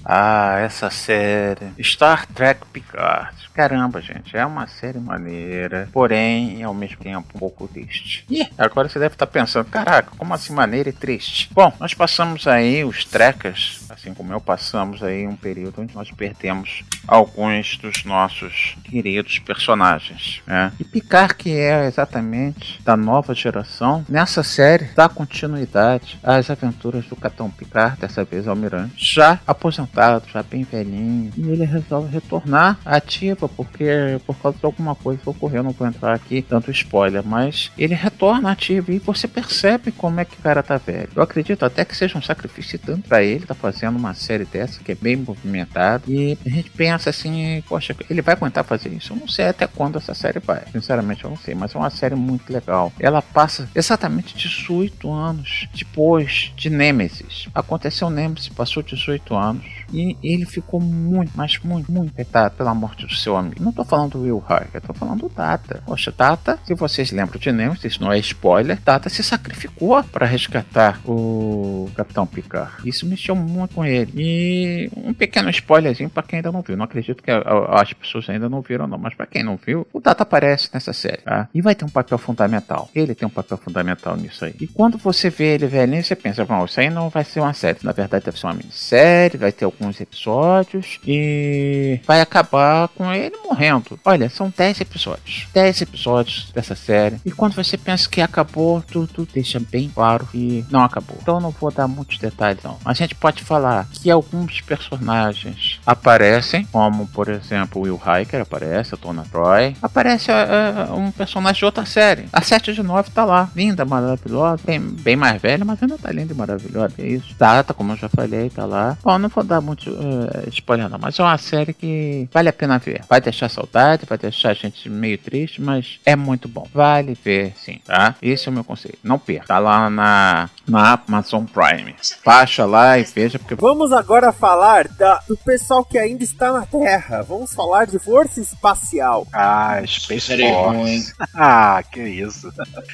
Ah, 0.06 0.58
essa 0.60 0.90
série. 0.90 1.72
Star 1.82 2.26
Trek 2.28 2.66
Picard. 2.72 3.44
Caramba, 3.54 4.02
gente, 4.02 4.36
é 4.36 4.44
uma 4.44 4.66
série 4.66 5.00
maneira, 5.00 5.88
porém, 5.94 6.64
ao 6.64 6.74
mesmo 6.74 6.98
tempo, 6.98 7.28
um 7.36 7.40
pouco 7.40 7.68
triste. 7.68 8.26
Ih, 8.28 8.48
agora 8.58 8.90
você 8.90 8.98
deve 8.98 9.14
estar 9.14 9.28
pensando, 9.28 9.66
caraca, 9.66 10.12
como 10.18 10.34
assim 10.34 10.54
maneira 10.54 10.90
e 10.90 10.94
triste? 10.94 11.50
Bom, 11.54 11.72
nós 11.80 11.94
passamos 11.94 12.48
aí, 12.48 12.84
os 12.84 13.06
trekkers, 13.06 13.86
assim 13.92 14.12
como 14.12 14.34
eu, 14.34 14.42
passamos 14.42 15.04
aí 15.04 15.28
um 15.28 15.36
período 15.36 15.84
onde 15.84 15.94
nós 15.94 16.10
perdemos 16.12 16.84
alguns 17.08 17.78
dos 17.78 18.04
nossos 18.06 18.76
queridos 18.84 19.38
personagens, 19.38 20.42
né? 20.48 20.72
E 20.80 20.84
Picard, 20.84 21.36
que 21.36 21.52
é 21.52 21.86
exatamente 21.86 22.81
da 22.81 22.98
nova 22.98 23.36
geração, 23.36 24.04
nessa 24.10 24.42
série 24.42 24.86
dá 24.95 25.07
continuidade 25.07 26.19
às 26.24 26.50
aventuras 26.50 27.06
do 27.06 27.16
Capitão 27.16 27.52
Picard, 27.52 28.00
dessa 28.00 28.24
vez 28.24 28.48
Almirante, 28.48 28.95
já 28.98 29.40
aposentado, 29.45 29.93
já 30.31 30.44
bem 30.44 30.64
velhinho, 30.64 31.31
e 31.38 31.50
ele 31.50 31.66
resolve 31.66 32.12
retornar 32.12 32.80
à 32.85 32.97
ativa 32.97 33.47
porque 33.47 33.85
por 34.26 34.35
causa 34.38 34.57
de 34.57 34.66
alguma 34.66 34.95
coisa 34.95 35.21
que 35.21 35.30
ocorreu, 35.30 35.64
não 35.64 35.71
vou 35.71 35.88
entrar 35.88 36.14
aqui 36.14 36.42
tanto 36.42 36.71
spoiler, 36.71 37.23
mas 37.23 37.71
ele 37.78 37.94
retorna 37.94 38.52
ativo 38.52 38.92
e 38.92 39.00
você 39.00 39.28
percebe 39.28 39.92
como 39.92 40.19
é 40.19 40.26
que 40.26 40.35
o 40.35 40.42
cara 40.42 40.64
tá 40.64 40.78
velho. 40.78 41.09
Eu 41.16 41.21
acredito 41.21 41.64
até 41.64 41.85
que 41.85 41.95
seja 41.95 42.18
um 42.18 42.21
sacrifício 42.21 42.80
tanto 42.80 43.07
pra 43.07 43.23
ele, 43.23 43.45
tá 43.45 43.54
fazendo 43.54 43.97
uma 43.97 44.14
série 44.14 44.45
dessa 44.45 44.83
que 44.83 44.92
é 44.92 44.95
bem 44.95 45.16
movimentada 45.16 46.04
e 46.07 46.38
a 46.45 46.50
gente 46.50 46.69
pensa 46.71 47.09
assim, 47.09 47.64
poxa, 47.68 47.95
ele 48.09 48.21
vai 48.21 48.35
aguentar 48.35 48.64
fazer 48.64 48.90
isso? 48.90 49.14
Eu 49.14 49.18
não 49.18 49.28
sei 49.28 49.47
até 49.47 49.68
quando 49.68 49.97
essa 49.97 50.14
série 50.14 50.40
vai, 50.40 50.64
sinceramente 50.71 51.23
eu 51.23 51.30
não 51.30 51.38
sei, 51.38 51.54
mas 51.54 51.76
é 51.76 51.78
uma 51.78 51.90
série 51.90 52.16
muito 52.16 52.52
legal. 52.52 52.92
Ela 53.00 53.21
passa 53.21 53.69
exatamente 53.76 54.35
18 54.35 55.12
anos 55.12 55.68
depois 55.73 56.52
de 56.56 56.69
Nemesis. 56.69 57.47
Aconteceu 57.54 58.09
Nemesis, 58.09 58.50
passou 58.50 58.81
18 58.81 59.35
anos 59.35 59.82
e 59.92 60.18
ele 60.23 60.45
ficou 60.45 60.80
muito, 60.80 61.31
mas 61.35 61.59
muito, 61.59 61.92
muito 61.92 62.11
afetado 62.11 62.56
pela 62.56 62.73
morte 62.73 63.06
do 63.06 63.16
seu 63.16 63.35
amigo. 63.35 63.63
Não 63.63 63.71
tô 63.71 63.83
falando 63.83 64.13
do 64.13 64.21
Will 64.21 64.44
Hart, 64.47 64.69
eu 64.73 64.81
tô 64.81 64.94
falando 64.94 65.21
do 65.21 65.30
Data. 65.30 65.81
Poxa, 65.85 66.13
Data, 66.16 66.59
se 66.66 66.73
vocês 66.73 67.11
lembram 67.11 67.40
de 67.40 67.52
Nemesis, 67.52 67.85
isso 67.85 68.04
não 68.04 68.11
é 68.11 68.19
spoiler, 68.19 68.80
Data 68.83 69.09
se 69.09 69.23
sacrificou 69.23 70.04
para 70.04 70.25
resgatar 70.25 70.99
o 71.06 71.90
Capitão 71.95 72.25
Picard. 72.25 72.71
Isso 72.85 73.06
mexeu 73.06 73.35
muito 73.35 73.75
com 73.75 73.85
ele. 73.85 74.11
E 74.16 74.90
um 74.95 75.13
pequeno 75.13 75.49
spoilerzinho 75.49 76.09
para 76.09 76.23
quem 76.23 76.37
ainda 76.37 76.52
não 76.52 76.61
viu. 76.61 76.78
Não 76.78 76.85
acredito 76.85 77.21
que 77.21 77.31
as 77.31 77.94
pessoas 77.94 78.30
ainda 78.30 78.49
não 78.49 78.61
viram, 78.61 78.87
não, 78.87 78.97
mas 78.97 79.13
para 79.13 79.25
quem 79.25 79.44
não 79.44 79.57
viu, 79.57 79.87
o 79.94 79.99
Data 79.99 80.23
aparece 80.23 80.69
nessa 80.73 80.94
série, 80.94 81.21
tá? 81.21 81.49
E 81.54 81.61
vai 81.61 81.75
ter 81.75 81.85
um 81.85 81.90
papel 81.90 82.18
fundamental. 82.18 82.90
Ele 82.94 83.16
tem 83.16 83.28
um 83.28 83.31
papel 83.31 83.57
fundamental 83.57 84.16
nisso 84.16 84.45
aí. 84.45 84.56
E 84.59 84.68
quando 84.68 84.97
você 84.97 85.30
vê 85.30 85.56
ele 85.56 85.68
velhinho, 85.68 86.04
você 86.04 86.16
pensa, 86.16 86.45
bom, 86.45 86.66
isso 86.66 86.80
aí 86.80 86.90
não 86.90 87.09
vai 87.09 87.23
ser 87.23 87.40
uma 87.40 87.54
série. 87.54 87.80
Na 87.83 87.92
verdade, 87.92 88.25
deve 88.25 88.40
ser 88.40 88.47
uma 88.47 88.54
minissérie, 88.54 89.37
vai 89.37 89.52
ter 89.52 89.66
alguns 89.73 89.99
episódios 89.99 90.99
e 91.06 91.99
vai 92.06 92.21
acabar 92.21 92.87
com 92.89 93.11
ele 93.11 93.35
morrendo. 93.44 93.99
Olha, 94.06 94.30
são 94.30 94.53
10 94.56 94.81
episódios. 94.81 95.47
10 95.53 95.81
episódios 95.81 96.51
dessa 96.53 96.75
série. 96.75 97.19
E 97.25 97.31
quando 97.31 97.56
você 97.56 97.77
pensa 97.77 98.09
que 98.09 98.21
acabou, 98.21 98.81
tu, 98.81 99.07
tu 99.07 99.27
deixa 99.33 99.59
bem 99.59 99.89
claro 99.94 100.25
que 100.27 100.65
não 100.69 100.83
acabou. 100.83 101.18
Então 101.21 101.39
não 101.39 101.51
vou 101.51 101.71
dar 101.71 101.87
muitos 101.87 102.18
detalhes 102.18 102.63
não. 102.63 102.77
A 102.85 102.94
gente 102.94 103.15
pode 103.15 103.44
falar 103.44 103.87
que 103.92 104.09
alguns 104.09 104.61
personagens 104.61 105.80
aparecem, 105.85 106.65
como 106.71 107.07
por 107.07 107.30
exemplo 107.30 107.81
Will 107.81 107.99
Hiker 107.99 108.42
aparece, 108.42 108.94
a 108.94 108.97
Tona 108.97 109.25
Troy. 109.30 109.75
Aparece 109.81 110.31
uh, 110.31 110.94
um 110.95 111.11
personagem 111.11 111.59
de 111.59 111.65
outra 111.65 111.85
série. 111.85 112.25
A 112.31 112.42
7 112.42 112.73
de 112.73 112.83
9 112.83 113.11
tá 113.11 113.25
lá, 113.25 113.49
linda, 113.56 113.85
maravilhosa, 113.85 114.61
bem, 114.65 114.80
bem 114.80 115.15
mais 115.15 115.42
velha, 115.42 115.65
mas 115.65 115.81
ainda 115.81 115.97
tá 115.97 116.11
linda 116.11 116.33
e 116.33 116.35
maravilhosa. 116.35 116.94
É 116.97 117.07
isso. 117.07 117.35
Data, 117.37 117.73
como 117.73 117.94
eu 117.94 117.97
já 117.97 118.09
falei, 118.09 118.49
tá 118.49 118.65
lá. 118.65 118.97
Bom, 119.03 119.18
não 119.18 119.30
vou 119.30 119.44
dar 119.44 119.61
muito 119.64 119.90
uh, 119.90 120.50
spoiler 120.50 120.90
não, 120.90 121.00
mas 121.00 121.18
é 121.18 121.24
uma 121.24 121.38
série 121.38 121.74
que 121.74 122.28
vale 122.32 122.50
a 122.50 122.54
pena 122.54 122.78
ver. 122.78 123.04
Vai 123.10 123.22
deixar 123.22 123.50
saudade, 123.50 124.06
vai 124.06 124.18
deixar 124.18 124.50
a 124.50 124.54
gente 124.54 124.90
meio 124.90 125.18
triste, 125.18 125.62
mas 125.62 126.00
é 126.06 126.16
muito 126.16 126.48
bom. 126.48 126.68
Vale 126.74 127.18
ver, 127.24 127.54
sim, 127.58 127.80
tá? 127.86 128.16
Esse 128.22 128.48
é 128.48 128.52
o 128.52 128.54
meu 128.54 128.64
conselho. 128.64 128.98
Não 129.04 129.18
perca. 129.18 129.48
Tá 129.48 129.60
lá 129.60 129.90
na, 129.90 130.50
na 130.68 130.94
Amazon 131.08 131.46
Prime. 131.46 131.96
Baixa 132.26 132.66
lá 132.66 133.00
e 133.00 133.04
veja, 133.04 133.40
porque... 133.40 133.56
Vamos 133.56 133.92
agora 133.92 134.32
falar 134.32 134.88
da, 134.88 135.20
do 135.28 135.38
pessoal 135.38 135.84
que 135.86 135.98
ainda 135.98 136.24
está 136.24 136.52
na 136.52 136.66
Terra. 136.66 137.24
Vamos 137.24 137.54
falar 137.54 137.86
de 137.86 137.98
Força 138.00 138.42
Espacial. 138.42 139.28
Ah, 139.32 139.82
Space. 139.86 140.38
Force. 140.38 141.14
Ah, 141.36 141.84
que 141.92 142.02
isso. 142.02 142.52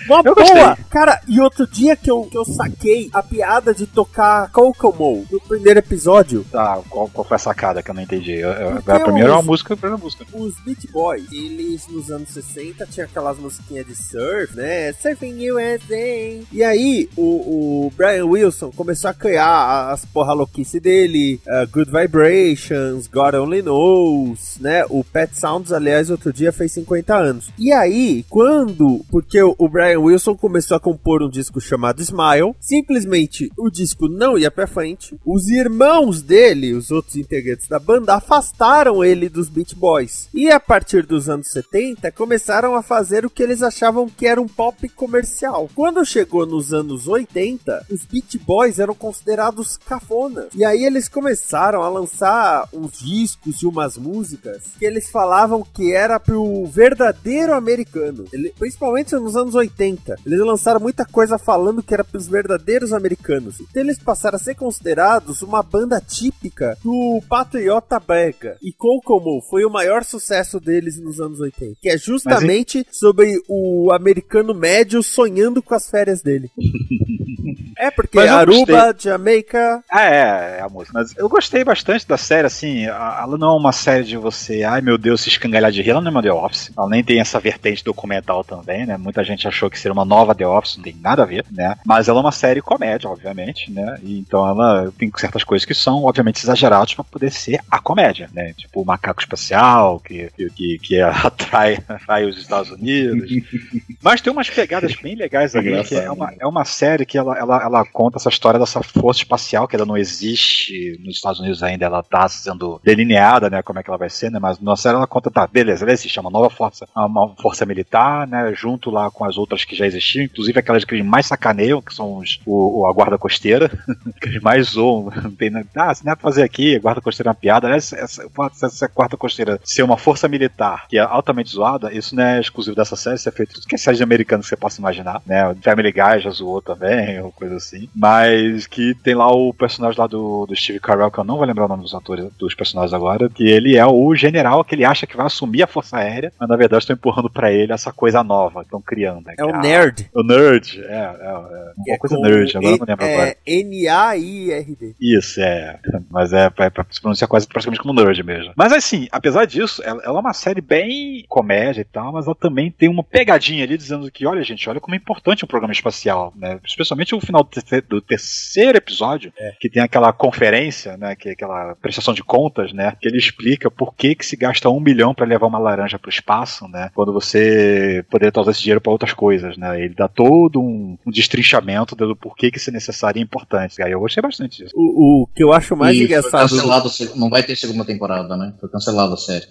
Uma 0.07 0.21
Eu 0.23 0.33
boa! 0.35 0.35
gostei. 0.35 0.85
Cara, 0.89 1.21
e 1.27 1.39
outro 1.39 1.67
dia 1.67 1.95
que 1.95 2.09
eu, 2.09 2.23
que 2.23 2.37
eu 2.37 2.45
saquei 2.45 3.09
a 3.13 3.21
piada 3.21 3.73
de 3.73 3.85
tocar 3.85 4.49
Kokomo 4.51 5.25
no 5.31 5.39
primeiro 5.41 5.79
episódio, 5.79 6.45
Tá, 6.51 6.58
qual, 6.89 7.07
qual 7.09 7.25
foi 7.25 7.35
a 7.35 7.39
sacada 7.39 7.81
que 7.81 7.89
eu 7.89 7.95
não 7.95 8.01
entendi? 8.01 8.33
Eu, 8.33 8.49
eu, 8.49 8.77
a 8.77 8.99
primeira 8.99 9.29
é 9.29 9.31
uma 9.33 9.41
música, 9.41 9.73
a 9.73 9.77
primeira 9.77 10.01
música. 10.01 10.25
os 10.33 10.59
Beach 10.59 10.87
Boys, 10.91 11.31
eles 11.31 11.87
nos 11.87 12.09
anos 12.11 12.29
60 12.29 12.85
tinham 12.87 13.07
aquelas 13.07 13.37
musiquinhas 13.37 13.85
de 13.85 13.95
surf, 13.95 14.55
né? 14.55 14.91
Surfing 14.93 15.49
USA. 15.51 16.45
E 16.51 16.63
aí, 16.63 17.09
o, 17.15 17.85
o 17.85 17.93
Brian 17.95 18.25
Wilson 18.25 18.71
começou 18.71 19.09
a 19.09 19.13
criar 19.13 19.91
as 19.91 20.03
porra 20.05 20.33
louquice 20.33 20.79
dele, 20.79 21.39
uh, 21.47 21.67
Good 21.71 21.91
Vibrations, 21.91 23.07
God 23.07 23.35
Only 23.35 23.61
Knows, 23.61 24.57
né? 24.59 24.83
O 24.89 25.03
Pet 25.03 25.37
Sounds, 25.37 25.71
aliás, 25.71 26.09
outro 26.09 26.33
dia 26.33 26.51
fez 26.51 26.71
50 26.73 27.15
anos. 27.15 27.49
E 27.57 27.71
aí, 27.71 28.25
quando, 28.29 29.05
porque 29.09 29.41
o 29.41 29.69
o 29.69 29.71
Brian 29.71 29.99
Wilson 29.99 30.35
começou 30.35 30.77
a 30.77 30.79
compor 30.79 31.21
um 31.21 31.29
disco 31.29 31.59
chamado 31.59 32.01
Smile, 32.01 32.55
simplesmente 32.59 33.51
o 33.57 33.69
disco 33.69 34.07
não 34.07 34.37
ia 34.37 34.49
pra 34.49 34.65
frente, 34.65 35.15
os 35.25 35.49
irmãos 35.49 36.21
dele, 36.21 36.48
os 36.75 36.89
outros 36.91 37.15
integrantes 37.15 37.67
da 37.67 37.77
banda, 37.79 38.15
afastaram 38.15 39.03
ele 39.03 39.29
dos 39.29 39.47
Beach 39.49 39.75
Boys. 39.75 40.27
E 40.33 40.49
a 40.49 40.59
partir 40.59 41.05
dos 41.05 41.29
anos 41.29 41.47
70, 41.49 42.11
começaram 42.11 42.75
a 42.75 42.81
fazer 42.81 43.25
o 43.25 43.29
que 43.29 43.43
eles 43.43 43.61
achavam 43.61 44.09
que 44.09 44.25
era 44.25 44.41
um 44.41 44.47
pop 44.47 44.87
comercial. 44.89 45.69
Quando 45.75 46.05
chegou 46.05 46.45
nos 46.45 46.73
anos 46.73 47.07
80, 47.07 47.85
os 47.91 48.03
Beach 48.05 48.37
Boys 48.39 48.79
eram 48.79 48.95
considerados 48.95 49.77
cafonas. 49.77 50.47
E 50.55 50.65
aí 50.65 50.83
eles 50.83 51.07
começaram 51.07 51.81
a 51.83 51.89
lançar 51.89 52.67
uns 52.73 52.99
discos 52.99 53.61
e 53.61 53.65
umas 53.67 53.97
músicas 53.97 54.63
que 54.77 54.85
eles 54.85 55.09
falavam 55.09 55.63
que 55.73 55.93
era 55.93 56.19
pro 56.19 56.65
verdadeiro 56.65 57.53
americano. 57.53 58.25
Ele- 58.33 58.53
principalmente 58.57 59.13
nos 59.15 59.35
anos 59.35 59.55
80. 59.55 60.15
Eles 60.25 60.39
lançaram 60.39 60.79
muita 60.79 61.05
coisa 61.05 61.37
falando 61.37 61.83
que 61.83 61.93
era 61.93 62.03
pros 62.03 62.27
verdadeiros 62.27 62.91
americanos. 62.93 63.59
Então 63.59 63.81
eles 63.83 63.99
passaram 63.99 64.35
a 64.35 64.39
ser 64.39 64.55
considerados 64.55 65.41
uma 65.41 65.61
banda 65.61 66.01
típica 66.01 66.38
do 66.83 67.21
patriota 67.27 67.99
brega. 67.99 68.57
E 68.61 68.71
Kokomo 68.71 69.41
foi 69.49 69.65
o 69.65 69.69
maior 69.69 70.03
sucesso 70.03 70.59
deles 70.59 70.99
nos 70.99 71.19
anos 71.19 71.39
80. 71.39 71.77
Que 71.81 71.89
é 71.89 71.97
justamente 71.97 72.85
sobre 72.91 73.41
o 73.47 73.91
americano 73.91 74.53
médio 74.53 75.01
sonhando 75.03 75.61
com 75.61 75.73
as 75.73 75.89
férias 75.89 76.21
dele. 76.21 76.51
é 77.79 77.91
porque 77.91 78.19
Aruba, 78.19 78.95
Jamaica, 78.97 79.83
Ah, 79.89 80.03
é, 80.03 80.57
é 80.59 80.61
a 80.61 80.69
música. 80.69 80.91
Mas 80.93 81.15
eu 81.17 81.27
gostei 81.29 81.63
bastante 81.63 82.07
da 82.07 82.17
série, 82.17 82.45
assim. 82.47 82.85
a- 82.87 83.19
Ela 83.23 83.37
não 83.37 83.55
é 83.55 83.57
uma 83.59 83.71
série 83.71 84.03
de 84.03 84.17
você, 84.17 84.63
ai 84.63 84.81
meu 84.81 84.97
Deus, 84.97 85.21
se 85.21 85.29
escangalhar 85.29 85.71
de 85.71 85.81
rir. 85.81 85.91
Ela 85.91 86.01
não 86.01 86.09
é 86.09 86.11
uma 86.11 86.21
The 86.23 86.31
Office. 86.33 86.71
Ela 86.77 86.89
nem 86.89 87.03
tem 87.03 87.19
essa 87.19 87.39
vertente 87.39 87.83
documental 87.83 88.43
também, 88.43 88.85
né? 88.85 88.97
Muita 88.97 89.23
gente 89.23 89.47
achou 89.47 89.69
que 89.69 89.79
seria 89.79 89.93
uma 89.93 90.05
nova 90.05 90.35
The 90.35 90.45
Office, 90.47 90.77
não 90.77 90.83
tem 90.83 90.95
nada 91.01 91.23
a 91.23 91.25
ver, 91.25 91.45
né? 91.51 91.75
Mas 91.85 92.07
ela 92.07 92.19
é 92.19 92.21
uma 92.21 92.31
série 92.31 92.61
comédia, 92.61 93.09
obviamente, 93.09 93.71
né? 93.71 93.97
E 94.03 94.19
então 94.19 94.47
ela 94.47 94.91
tem 94.97 95.11
certas 95.17 95.43
coisas 95.43 95.65
que 95.65 95.73
são, 95.73 96.03
obviamente, 96.03 96.43
exageradas 96.43 96.93
pra 96.93 97.03
poder 97.03 97.31
ser 97.31 97.59
a 97.69 97.79
comédia, 97.79 98.29
né? 98.33 98.53
Tipo 98.57 98.81
o 98.81 98.85
macaco 98.85 99.21
espacial, 99.21 99.99
que, 99.99 100.29
que, 100.55 100.79
que 100.79 101.01
atrai, 101.01 101.77
atrai 101.87 102.25
os 102.25 102.37
Estados 102.37 102.71
Unidos. 102.71 103.29
Mas 104.01 104.21
tem 104.21 104.31
umas 104.31 104.49
pegadas 104.49 104.95
bem 104.95 105.15
legais 105.15 105.55
ali, 105.55 105.83
que 105.83 105.95
é 105.95 106.09
uma, 106.11 106.33
é 106.39 106.45
uma 106.47 106.65
série 106.65 107.05
que 107.05 107.17
ela, 107.17 107.37
ela, 107.37 107.61
ela 107.69 107.85
conta 107.85 108.17
essa 108.17 108.29
história 108.29 108.59
dessa 108.59 108.81
força 108.81 109.21
espacial 109.21 109.67
que 109.67 109.75
ela 109.75 109.85
não 109.85 109.97
existe 109.97 110.99
nos 111.03 111.15
Estados 111.15 111.39
Unidos 111.39 111.63
ainda, 111.63 111.85
ela 111.85 112.03
tá 112.03 112.27
sendo 112.27 112.79
delineada, 112.83 113.49
né, 113.49 113.61
como 113.61 113.79
é 113.79 113.83
que 113.83 113.89
ela 113.89 113.97
vai 113.97 114.09
ser, 114.09 114.31
né, 114.31 114.39
mas 114.39 114.59
na 114.59 114.75
série 114.75 114.95
ela 114.95 115.07
conta, 115.07 115.31
tá, 115.31 115.47
beleza, 115.47 115.83
ela 115.83 115.93
existe, 115.93 116.17
é 116.17 116.21
uma 116.21 116.29
nova 116.29 116.49
força, 116.49 116.87
uma 116.95 117.35
força 117.41 117.65
militar, 117.65 118.27
né, 118.27 118.53
junto 118.55 118.89
lá 118.89 119.09
com 119.11 119.25
as 119.25 119.37
outras 119.37 119.63
que 119.63 119.75
já 119.75 119.85
existiam, 119.85 120.23
inclusive 120.23 120.59
aquelas 120.59 120.83
que 120.83 120.95
eles 120.95 121.05
mais 121.05 121.25
sacaneiam, 121.25 121.81
que 121.81 121.93
são 121.93 122.17
os, 122.17 122.39
o, 122.45 122.87
a 122.87 122.93
guarda 122.93 123.17
costeira, 123.17 123.69
que 124.21 124.29
eles 124.29 124.41
mais 124.41 124.69
zoam, 124.69 125.11
não 125.23 125.31
tem 125.31 125.49
nada, 125.49 125.67
ah, 125.75 125.93
se 125.93 126.05
não 126.05 126.13
é 126.13 126.15
pra 126.15 126.23
fazer 126.23 126.43
aqui, 126.43 126.75
a 126.75 126.79
guarda 126.79 127.01
costeira 127.01 127.29
é 127.29 127.31
uma 127.31 127.35
piada, 127.35 127.67
aliás, 127.67 127.93
essa, 127.93 128.27
fato 128.29 128.59
dessa 128.59 128.87
guarda 128.87 129.17
costeira 129.17 129.59
ser 129.63 129.83
uma 129.83 129.97
força 129.97 130.27
militar 130.27 130.87
que 130.87 130.97
é 130.97 131.01
altamente 131.01 131.51
zoada, 131.51 131.93
isso 131.93 132.15
não 132.15 132.23
é 132.23 132.39
exclusivo 132.39 132.75
dessa 132.75 132.95
série, 132.95 133.15
isso 133.15 133.29
é 133.29 133.31
feito 133.31 133.53
tudo 133.53 133.67
que 133.67 133.75
é 133.75 133.77
série 133.77 133.97
de 133.97 134.03
americano 134.03 134.41
que 134.41 134.49
você 134.49 134.57
possa 134.57 134.79
imaginar, 134.79 135.21
né, 135.25 135.55
Family 135.63 135.91
Guy 135.91 136.19
já 136.19 136.29
zoou 136.29 136.61
também, 136.61 137.21
ou 137.21 137.31
coisa 137.31 137.58
assim, 137.59 137.87
mas 137.95 138.65
que 138.67 138.93
tem 138.95 139.13
lá 139.15 139.31
o 139.31 139.53
personagem 139.53 139.99
lá 139.99 140.07
do, 140.07 140.45
do 140.45 140.55
Steve 140.55 140.79
Carell, 140.79 141.11
que 141.11 141.19
eu 141.19 141.23
não 141.23 141.37
vou 141.37 141.45
lembrar 141.45 141.65
o 141.65 141.67
nome 141.67 141.83
dos 141.83 141.93
atores, 141.93 142.25
dos 142.37 142.53
personagens 142.55 142.93
agora, 142.93 143.29
que 143.29 143.43
ele 143.47 143.77
é 143.77 143.85
o 143.85 144.15
general 144.15 144.63
que 144.63 144.75
ele 144.75 144.85
acha 144.85 145.05
que 145.05 145.15
vai 145.17 145.25
assumir 145.25 145.63
a 145.63 145.67
força 145.67 145.97
aérea, 145.97 146.31
mas 146.39 146.49
na 146.49 146.55
verdade 146.55 146.83
estão 146.83 146.95
empurrando 146.95 147.29
pra 147.29 147.51
ele 147.51 147.71
essa 147.73 147.91
coisa 147.91 148.23
nova 148.23 148.61
que 148.61 148.65
estão 148.67 148.81
criando. 148.81 149.21
né, 149.25 149.35
é 149.37 149.45
o 149.45 149.53
a- 149.55 149.59
nerd. 149.61 150.09
O 150.13 150.23
nerd, 150.23 150.81
é, 150.81 150.93
é, 150.93 150.95
é 150.97 151.91
uma 151.91 151.97
coisa 151.99 152.15
com 152.15 152.21
nerd, 152.21 152.57
agora 152.57 152.73
eu 152.75 152.79
não 152.79 152.85
lembro 152.87 153.05
é, 153.05 153.13
agora. 153.13 153.37
N-A-I-R-D. 153.45 154.95
Isso, 154.99 155.41
é. 155.41 155.79
Mas 156.09 156.33
é 156.33 156.49
pra, 156.49 156.69
pra 156.71 156.85
se 156.89 157.01
pronunciar 157.01 157.27
quase 157.27 157.47
praticamente 157.47 157.81
como 157.81 157.93
nerd 157.93 158.23
mesmo. 158.23 158.53
Mas 158.55 158.71
assim, 158.73 159.07
apesar 159.11 159.45
disso, 159.45 159.81
ela, 159.83 160.01
ela 160.03 160.17
é 160.17 160.21
uma 160.21 160.33
série 160.33 160.61
bem 160.61 161.25
comédia 161.27 161.81
e 161.81 161.85
tal, 161.85 162.11
mas 162.13 162.25
ela 162.25 162.35
também 162.35 162.71
tem 162.71 162.89
uma 162.89 163.03
pegadinha 163.03 163.63
ali 163.63 163.77
dizendo 163.77 164.09
que, 164.11 164.25
olha, 164.25 164.43
gente, 164.43 164.69
olha 164.69 164.79
como 164.79 164.95
é 164.95 164.97
importante 164.97 165.43
um 165.43 165.47
programa 165.47 165.73
espacial, 165.73 166.33
né? 166.35 166.59
Especialmente 166.65 167.13
o 167.15 167.21
final 167.21 167.43
do, 167.49 167.61
terce- 167.61 167.81
do 167.87 168.01
terceiro 168.01 168.77
episódio, 168.77 169.33
que 169.59 169.69
tem 169.69 169.81
aquela 169.81 170.13
conferência, 170.13 170.95
né? 170.97 171.15
Que 171.15 171.29
é 171.29 171.31
aquela 171.33 171.75
prestação 171.75 172.13
de 172.13 172.23
contas, 172.23 172.71
né? 172.73 172.93
Que 173.01 173.07
ele 173.07 173.17
explica 173.17 173.69
por 173.71 173.93
que, 173.95 174.15
que 174.15 174.25
se 174.25 174.35
gasta 174.35 174.69
um 174.69 174.79
milhão 174.79 175.13
pra 175.13 175.25
levar 175.25 175.47
uma 175.47 175.59
laranja 175.59 175.99
pro 175.99 176.09
espaço, 176.09 176.67
né? 176.67 176.89
Quando 176.93 177.11
você 177.13 178.03
poderia 178.09 178.31
usar 178.39 178.51
esse 178.51 178.61
dinheiro 178.61 178.81
pra 178.81 178.91
outras 178.91 179.13
coisas, 179.13 179.57
né? 179.57 179.81
Ele 179.83 179.93
dá 179.95 180.07
todo 180.07 180.61
um, 180.61 180.97
um 181.05 181.11
destrinchamento 181.11 181.95
do 181.95 182.15
porquê 182.15 182.51
que 182.51 182.57
isso 182.57 182.69
é 182.69 182.73
necessário 182.73 183.19
e 183.19 183.23
importante. 183.23 183.81
Aí 183.81 183.91
eu 183.91 183.99
gostei 183.99 184.21
bastante 184.21 184.63
disso. 184.63 184.73
O, 184.75 185.23
o 185.23 185.27
que 185.27 185.43
eu 185.43 185.51
acho 185.53 185.75
mais 185.75 185.95
E 185.95 185.99
foi 185.99 186.05
engraçado. 186.05 186.49
cancelado, 186.49 186.89
não 187.15 187.29
vai 187.29 187.43
ter 187.43 187.55
segunda 187.55 187.85
temporada, 187.85 188.35
né? 188.37 188.53
Foi 188.59 188.69
cancelada 188.69 189.13
a 189.13 189.17
série. 189.17 189.45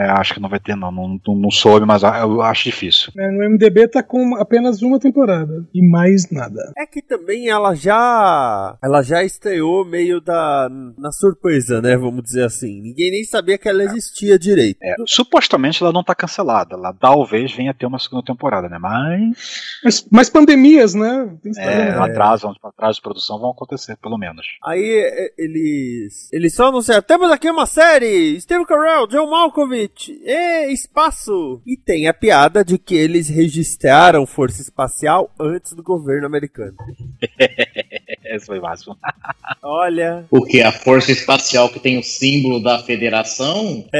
É, 0.00 0.10
acho 0.10 0.34
que 0.34 0.40
não 0.40 0.48
vai 0.48 0.60
ter, 0.60 0.76
não. 0.76 0.90
Não, 0.90 1.20
não, 1.26 1.34
não 1.34 1.50
soube, 1.50 1.84
mas 1.86 2.02
eu 2.02 2.40
acho 2.42 2.64
difícil. 2.64 3.12
né, 3.14 3.28
No 3.30 3.48
MDB 3.50 3.88
tá 3.88 4.02
com 4.02 4.34
apenas 4.36 4.80
uma 4.82 4.98
temporada. 4.98 5.64
E 5.74 5.86
mais 5.88 6.30
nada. 6.30 6.72
É 6.76 6.86
que 6.86 7.02
também 7.02 7.48
ela 7.48 7.74
já. 7.74 8.76
Ela 8.82 9.02
já 9.02 9.22
estreou 9.24 9.84
meio 9.84 10.20
da. 10.20 10.68
na 10.98 11.10
surpresa, 11.12 11.80
né? 11.82 11.96
Vamos 11.96 12.22
dizer 12.22 12.44
assim. 12.44 12.80
Ninguém 12.80 13.10
nem 13.10 13.24
sabia 13.24 13.58
que 13.58 13.68
ela 13.68 13.82
existia 13.84 14.38
direito. 14.38 14.78
É, 14.82 14.94
supostamente 15.06 15.82
ela 15.82 15.92
não 15.92 16.04
tá 16.04 16.14
cancelada. 16.14 16.74
Ela 16.74 16.92
talvez 16.92 17.52
venha 17.54 17.74
ter 17.74 17.86
uma 17.86 17.98
segunda 17.98 18.24
temporada, 18.24 18.68
né? 18.68 18.78
Mas. 18.78 19.36
Mas, 19.84 20.08
mas 20.10 20.30
pandemias, 20.30 20.94
né? 20.94 21.36
Tem 21.42 21.52
É, 21.58 21.84
problema. 21.86 22.06
atrasos, 22.06 22.54
atrasos 22.62 22.96
de 22.96 23.02
produção 23.02 23.38
vão 23.38 23.50
acontecer, 23.50 23.96
pelo 23.96 24.18
menos. 24.18 24.46
Aí 24.64 24.82
é, 24.82 25.32
eles. 25.38 26.28
Eles 26.32 26.54
só 26.54 26.68
anunciaram: 26.68 27.02
temos 27.02 27.30
aqui 27.30 27.50
uma 27.50 27.66
série! 27.66 28.40
Steve 28.40 28.64
Carell, 28.66 29.06
John 29.06 29.28
Malkovich, 29.30 29.65
e 29.74 30.72
espaço! 30.72 31.60
E 31.66 31.76
tem 31.76 32.06
a 32.08 32.14
piada 32.14 32.64
de 32.64 32.78
que 32.78 32.94
eles 32.94 33.28
registraram 33.28 34.26
Força 34.26 34.62
Espacial 34.62 35.32
antes 35.38 35.72
do 35.72 35.82
governo 35.82 36.26
americano. 36.26 36.76
Esse 38.34 38.46
foi 38.46 38.60
máximo. 38.60 38.96
Olha. 39.62 40.24
O 40.30 40.44
que? 40.44 40.62
A 40.62 40.72
força 40.72 41.12
espacial 41.12 41.68
que 41.68 41.80
tem 41.80 41.98
o 41.98 42.02
símbolo 42.02 42.62
da 42.62 42.78
federação? 42.78 43.84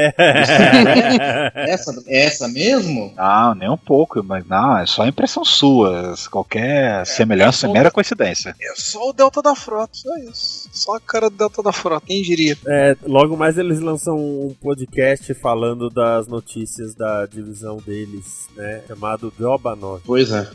essa, 1.55 2.03
essa 2.07 2.47
mesmo? 2.47 3.13
Não, 3.15 3.55
nem 3.55 3.69
um 3.69 3.77
pouco, 3.77 4.23
mas 4.23 4.45
não, 4.47 4.77
é 4.77 4.85
só 4.85 5.05
impressão 5.05 5.43
sua. 5.43 6.13
Qualquer 6.31 7.05
semelhança 7.05 7.67
é 7.67 7.71
mera 7.71 7.91
coincidência. 7.91 8.55
É 8.61 8.73
só 8.75 9.09
o 9.09 9.13
Delta 9.13 9.41
da 9.41 9.55
Frota, 9.55 9.93
só 9.93 10.15
isso. 10.17 10.69
Só 10.71 10.95
a 10.95 10.99
cara 10.99 11.29
do 11.29 11.37
Delta 11.37 11.61
da 11.61 11.71
Frota, 11.71 12.05
quem 12.05 12.21
diria? 12.21 12.57
É, 12.67 12.95
logo 13.05 13.35
mais 13.35 13.57
eles 13.57 13.79
lançam 13.79 14.17
um 14.17 14.55
podcast 14.61 15.33
falando 15.35 15.89
das 15.89 16.27
notícias 16.27 16.95
da 16.95 17.25
divisão 17.25 17.77
deles, 17.77 18.47
né? 18.55 18.83
Chamado 18.87 19.33
Jobanov. 19.37 20.01
Pois 20.05 20.31
é. 20.31 20.47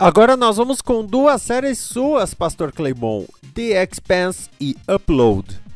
Agora 0.00 0.36
nós 0.36 0.56
vamos 0.56 0.80
com 0.80 1.04
duas 1.04 1.42
séries 1.42 1.80
suas, 1.80 2.32
Pastor 2.32 2.70
Claymon: 2.70 3.24
The 3.52 3.82
Expanse 3.82 4.48
e 4.60 4.76
Upload. 4.88 5.67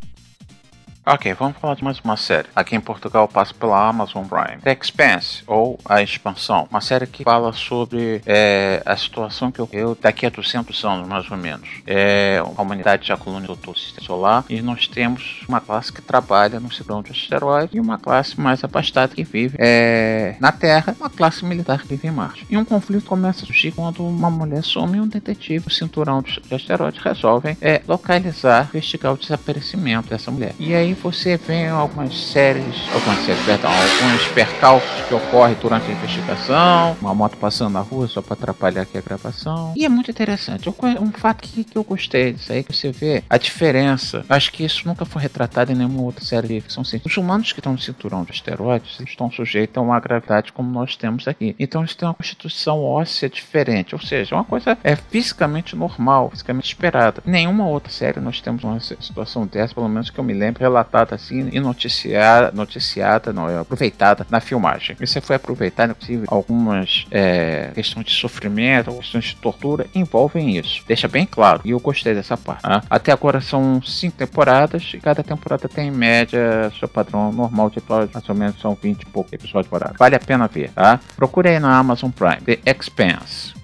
Ok, 1.05 1.35
vamos 1.35 1.57
falar 1.59 1.75
de 1.75 1.83
mais 1.83 1.99
uma 1.99 2.17
série. 2.17 2.47
Aqui 2.55 2.77
em 2.77 2.81
Portugal 2.81 3.27
passa 3.27 3.53
pela 3.53 3.89
Amazon 3.89 4.25
Prime. 4.25 4.63
The 4.63 4.79
Expanse, 4.81 5.43
ou 5.49 5.77
A 5.85 6.01
Expansão. 6.01 6.69
Uma 6.71 6.81
série 6.81 7.09
que 7.09 7.25
fala 7.25 7.53
sobre 7.53 8.23
é, 8.25 8.81
a 8.87 8.97
situação 8.97 9.51
que 9.51 9.61
ocorreu 9.61 9.99
daqui 10.01 10.27
a 10.27 10.31
200 10.31 10.85
anos, 10.85 11.09
mais 11.09 11.29
ou 11.29 11.37
menos. 11.37 11.69
É, 11.89 12.39
a 12.39 12.63
humanidade 12.63 13.09
já 13.09 13.17
colonizou 13.17 13.57
todo 13.57 13.75
o 13.75 13.79
sistema 13.79 14.07
solar 14.07 14.45
e 14.49 14.63
nós 14.63 14.87
temos 14.87 15.41
uma 15.49 15.61
classe 15.61 15.93
que 15.93 16.01
trabalha 16.01 16.61
no 16.61 16.73
cinturão 16.73 17.03
de 17.03 17.11
asteroides 17.11 17.75
e 17.75 17.81
uma 17.81 17.99
classe 17.99 18.41
mais 18.41 18.63
abastada 18.63 19.13
que 19.13 19.25
vive 19.25 19.57
é, 19.59 20.37
na 20.39 20.53
Terra, 20.53 20.95
uma 21.01 21.11
classe 21.11 21.45
militar 21.45 21.83
que 21.83 21.89
vive 21.89 22.07
em 22.07 22.13
Marte. 22.13 22.47
E 22.49 22.57
um 22.57 22.65
conflito 22.65 23.07
começa 23.07 23.43
a 23.43 23.47
surgir 23.47 23.73
quando 23.73 24.07
uma 24.07 24.31
mulher 24.31 24.63
some 24.63 24.97
e 24.97 25.01
um 25.01 25.09
detetive, 25.09 25.67
o 25.67 25.71
cinturão 25.71 26.23
de 26.23 26.41
asteroides, 26.55 27.03
resolvem 27.03 27.59
é, 27.61 27.83
localizar, 27.89 28.71
investigar 28.73 29.13
o 29.13 29.17
desaparecimento 29.17 30.09
dessa 30.09 30.31
mulher. 30.31 30.55
E 30.61 30.73
aí 30.73 30.92
você 30.93 31.37
vê 31.37 31.67
algumas 31.67 32.17
séries, 32.17 32.89
algumas 32.95 33.19
séries, 33.25 33.45
perdão, 33.45 33.71
alguns 33.71 34.29
percalços 34.29 35.01
que 35.09 35.15
ocorrem 35.15 35.57
durante 35.61 35.91
a 35.91 35.93
investigação, 35.93 36.97
uma 37.01 37.15
moto 37.15 37.37
passando 37.37 37.73
na 37.73 37.81
rua 37.81 38.09
só 38.09 38.21
para 38.21 38.35
atrapalhar 38.35 38.83
aqui 38.83 38.99
a 38.99 39.01
gravação. 39.01 39.73
E 39.77 39.85
é 39.85 39.89
muito 39.89 40.11
interessante. 40.11 40.69
Um 40.69 41.13
fato 41.13 41.43
que, 41.43 41.65
que 41.65 41.77
eu 41.77 41.85
gostei 41.85 42.33
disso 42.33 42.53
aí, 42.53 42.63
que 42.63 42.75
você 42.75 42.91
vê 42.91 43.23
a 43.29 43.37
diferença. 43.37 44.25
Acho 44.29 44.53
que 44.53 44.65
isso 44.65 44.87
nunca 44.87 45.05
foi 45.05 45.23
retratado 45.23 45.73
em 45.73 45.75
nenhuma 45.75 46.03
outra 46.03 46.25
série 46.25 46.49
de 46.49 46.61
ficção 46.61 46.85
científica. 46.85 47.11
Os 47.11 47.17
humanos 47.17 47.53
que 47.53 47.61
estão 47.61 47.73
no 47.73 47.79
cinturão 47.79 48.25
de 48.25 48.33
asteroides 48.33 49.01
estão 49.01 49.31
sujeitos 49.31 49.77
a 49.77 49.81
uma 49.81 49.99
gravidade 50.01 50.53
como 50.53 50.71
nós 50.71 50.97
temos 50.97 51.27
aqui. 51.29 51.55
Então 51.59 51.83
eles 51.83 51.95
têm 51.95 52.09
uma 52.09 52.15
constituição 52.15 52.83
óssea 52.83 53.29
diferente, 53.29 53.95
ou 53.95 54.01
seja, 54.01 54.35
uma 54.35 54.45
coisa 54.45 54.77
é 54.83 54.97
fisicamente 54.97 55.77
normal, 55.77 56.31
fisicamente 56.31 56.67
esperada. 56.67 57.23
Em 57.27 57.31
nenhuma 57.31 57.67
outra 57.67 57.93
série 57.93 58.21
nós 58.21 58.41
temos 58.41 58.65
uma 58.65 58.81
situação 58.81 59.47
dessa, 59.47 59.75
pelo 59.75 59.89
menos 59.89 60.11
que 60.11 60.19
eu 60.19 60.25
me 60.25 60.33
lembro, 60.33 60.65
relatada 60.83 61.15
assim 61.15 61.49
e 61.53 61.61
noticiada, 61.61 62.51
noticiada 62.53 63.33
não, 63.33 63.49
é 63.49 63.59
aproveitada 63.59 64.27
na 64.29 64.41
filmagem. 64.41 64.97
Você 64.99 65.21
foi 65.21 65.37
aproveitar, 65.37 65.89
inclusive, 65.89 66.25
algumas 66.29 67.07
é, 67.11 67.71
questões 67.75 68.07
de 68.07 68.15
sofrimento, 68.15 68.93
questões 68.93 69.25
de 69.27 69.37
tortura 69.37 69.87
envolvem 69.95 70.59
isso. 70.59 70.83
Deixa 70.87 71.09
bem 71.09 71.25
claro. 71.25 71.61
E 71.65 71.71
eu 71.71 71.81
gostei 71.81 72.15
dessa 72.15 72.37
parte. 72.37 72.63
Tá? 72.63 72.83
Até 72.91 73.13
agora 73.13 73.41
são 73.41 73.81
cinco 73.83 74.17
temporadas 74.17 74.93
e 74.95 74.99
cada 74.99 75.23
temporada 75.23 75.69
tem 75.69 75.89
em 75.89 75.91
média 75.91 76.71
seu 76.79 76.89
padrão 76.89 77.33
normal 77.33 77.71
de 77.71 77.79
episódios, 77.79 78.13
mais 78.13 78.29
ou 78.29 78.35
menos 78.35 78.61
são 78.61 78.77
20 78.81 79.03
e 79.03 79.07
poucos 79.07 79.33
episódios 79.33 79.69
por. 79.69 79.83
Vale 79.99 80.17
a 80.17 80.21
pena 80.21 80.49
ver, 80.49 80.71
tá? 80.71 81.01
Procure 81.17 81.49
aí 81.49 81.59
na 81.59 81.77
Amazon 81.77 82.11
Prime, 82.11 82.41
The 82.43 82.59
Expanse. 82.71 83.62